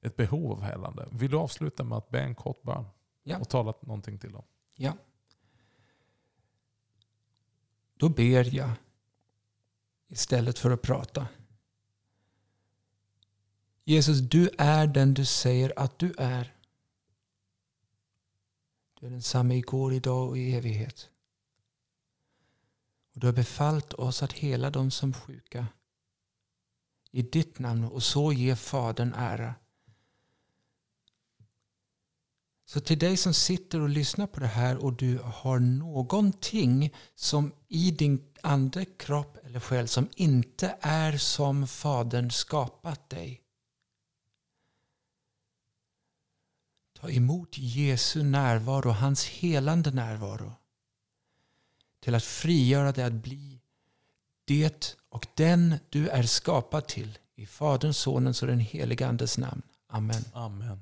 ett 0.01 0.15
behov 0.15 0.51
av 0.51 0.61
helande. 0.61 1.07
Vill 1.11 1.31
du 1.31 1.37
avsluta 1.37 1.83
med 1.83 1.97
att 1.97 2.09
be 2.09 2.19
en 2.19 2.35
kort 2.35 2.63
bön 2.63 2.85
Ja. 3.23 3.37
och 3.37 3.49
tala 3.49 3.73
någonting 3.81 4.19
till 4.19 4.31
dem? 4.31 4.43
Ja. 4.75 4.93
Då 7.97 8.09
ber 8.09 8.55
jag 8.55 8.69
istället 10.07 10.59
för 10.59 10.71
att 10.71 10.81
prata. 10.81 11.27
Jesus, 13.83 14.19
du 14.19 14.49
är 14.57 14.87
den 14.87 15.13
du 15.13 15.25
säger 15.25 15.73
att 15.75 15.99
du 15.99 16.13
är. 16.17 16.55
Du 19.01 19.07
är 19.07 19.11
densamma 19.11 19.53
igår, 19.53 19.93
idag 19.93 20.29
och 20.29 20.37
i 20.37 20.55
evighet. 20.55 21.09
Och 23.13 23.19
du 23.19 23.27
har 23.27 23.33
befallt 23.33 23.93
oss 23.93 24.23
att 24.23 24.33
hela 24.33 24.69
de 24.69 24.91
som 24.91 25.13
sjuka 25.13 25.67
i 27.11 27.21
ditt 27.21 27.59
namn 27.59 27.83
och 27.83 28.03
så 28.03 28.33
ge 28.33 28.55
Fadern 28.55 29.13
ära. 29.13 29.55
Så 32.65 32.79
till 32.79 32.99
dig 32.99 33.17
som 33.17 33.33
sitter 33.33 33.81
och 33.81 33.89
lyssnar 33.89 34.27
på 34.27 34.39
det 34.39 34.47
här 34.47 34.77
och 34.77 34.93
du 34.93 35.17
har 35.17 35.59
någonting 35.59 36.95
som 37.15 37.53
i 37.67 37.91
din 37.91 38.33
ande, 38.41 38.85
kropp 38.85 39.37
eller 39.43 39.59
själ 39.59 39.87
som 39.87 40.09
inte 40.15 40.77
är 40.81 41.17
som 41.17 41.67
Fadern 41.67 42.31
skapat 42.31 43.09
dig. 43.09 43.40
Ta 47.01 47.09
emot 47.09 47.57
Jesu 47.57 48.23
närvaro, 48.23 48.89
hans 48.89 49.25
helande 49.25 49.91
närvaro. 49.91 50.53
Till 51.99 52.15
att 52.15 52.23
frigöra 52.23 52.91
dig 52.91 53.03
att 53.03 53.13
bli 53.13 53.59
det 54.45 54.97
och 55.09 55.27
den 55.33 55.75
du 55.89 56.09
är 56.09 56.23
skapad 56.23 56.87
till. 56.87 57.17
I 57.35 57.45
Faderns, 57.45 57.97
Sonens 57.97 58.41
och 58.41 58.47
den 58.47 58.59
helige 58.59 59.07
Andes 59.07 59.37
namn. 59.37 59.61
Amen. 59.87 60.23
Amen. 60.33 60.81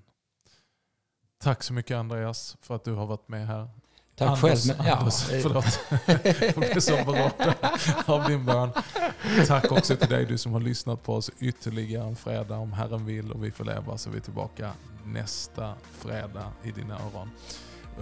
Tack 1.37 1.63
så 1.63 1.73
mycket 1.73 1.97
Andreas 1.97 2.57
för 2.61 2.75
att 2.75 2.83
du 2.83 2.93
har 2.93 3.05
varit 3.05 3.27
med 3.27 3.47
här. 3.47 3.69
Tack 4.19 4.27
Anders, 4.29 4.41
själv. 4.67 4.77
Men, 4.77 4.87
ja, 4.87 4.95
Anders, 4.95 5.31
eh, 5.31 5.39
förlåt. 5.41 5.79
Jag 6.45 6.55
blev 6.55 6.79
så 6.79 6.91
berörd 7.05 7.55
av 8.05 8.23
din 8.27 8.45
bön. 8.45 8.69
Tack 9.47 9.71
också 9.71 9.95
till 9.95 10.09
dig 10.09 10.25
du 10.25 10.37
som 10.37 10.53
har 10.53 10.59
lyssnat 10.59 11.03
på 11.03 11.15
oss 11.15 11.31
ytterligare 11.39 12.07
en 12.07 12.15
fredag. 12.15 12.57
Om 12.57 12.73
Herren 12.73 13.05
vill 13.05 13.31
och 13.31 13.43
vi 13.43 13.51
får 13.51 13.65
leva 13.65 13.97
så 13.97 14.09
är 14.09 14.13
vi 14.13 14.21
tillbaka 14.21 14.71
nästa 15.05 15.73
fredag 15.99 16.43
i 16.63 16.71
dina 16.71 16.95
öron. 16.95 17.29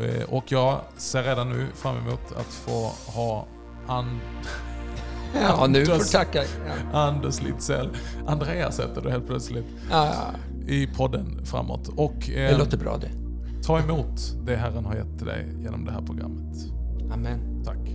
Eh, 0.02 0.24
Och 0.30 0.52
jag 0.52 0.80
ser 0.98 1.24
redan 1.24 1.50
nu 1.50 1.68
fram 1.76 1.98
emot 1.98 2.32
att 2.38 2.54
få 2.54 2.92
ha 3.12 3.46
An- 3.88 4.20
ja, 5.42 5.68
nu 5.68 5.86
får 5.86 5.94
Anders. 5.94 6.12
tacka. 6.12 6.44
Ja. 6.94 7.00
Anders 7.00 7.42
Litzell, 7.42 7.90
Andreas 8.28 8.80
heter 8.80 9.02
du 9.02 9.10
helt 9.10 9.28
plötsligt, 9.28 9.66
Ja, 9.92 10.14
i 10.68 10.88
podden 10.88 11.46
framåt. 11.46 11.88
Och 11.96 12.14
det 12.28 12.46
eh, 12.48 12.58
låter 12.58 12.78
bra 12.78 12.98
det. 12.98 13.10
Ta 13.68 13.80
emot 13.80 14.36
det 14.46 14.56
Herren 14.56 14.86
har 14.86 14.96
gett 14.96 15.18
till 15.18 15.28
dig 15.28 15.46
genom 15.60 15.86
det 15.86 15.92
här 15.92 16.02
programmet. 16.02 16.56
Amen. 17.12 17.64
Tack. 17.66 17.87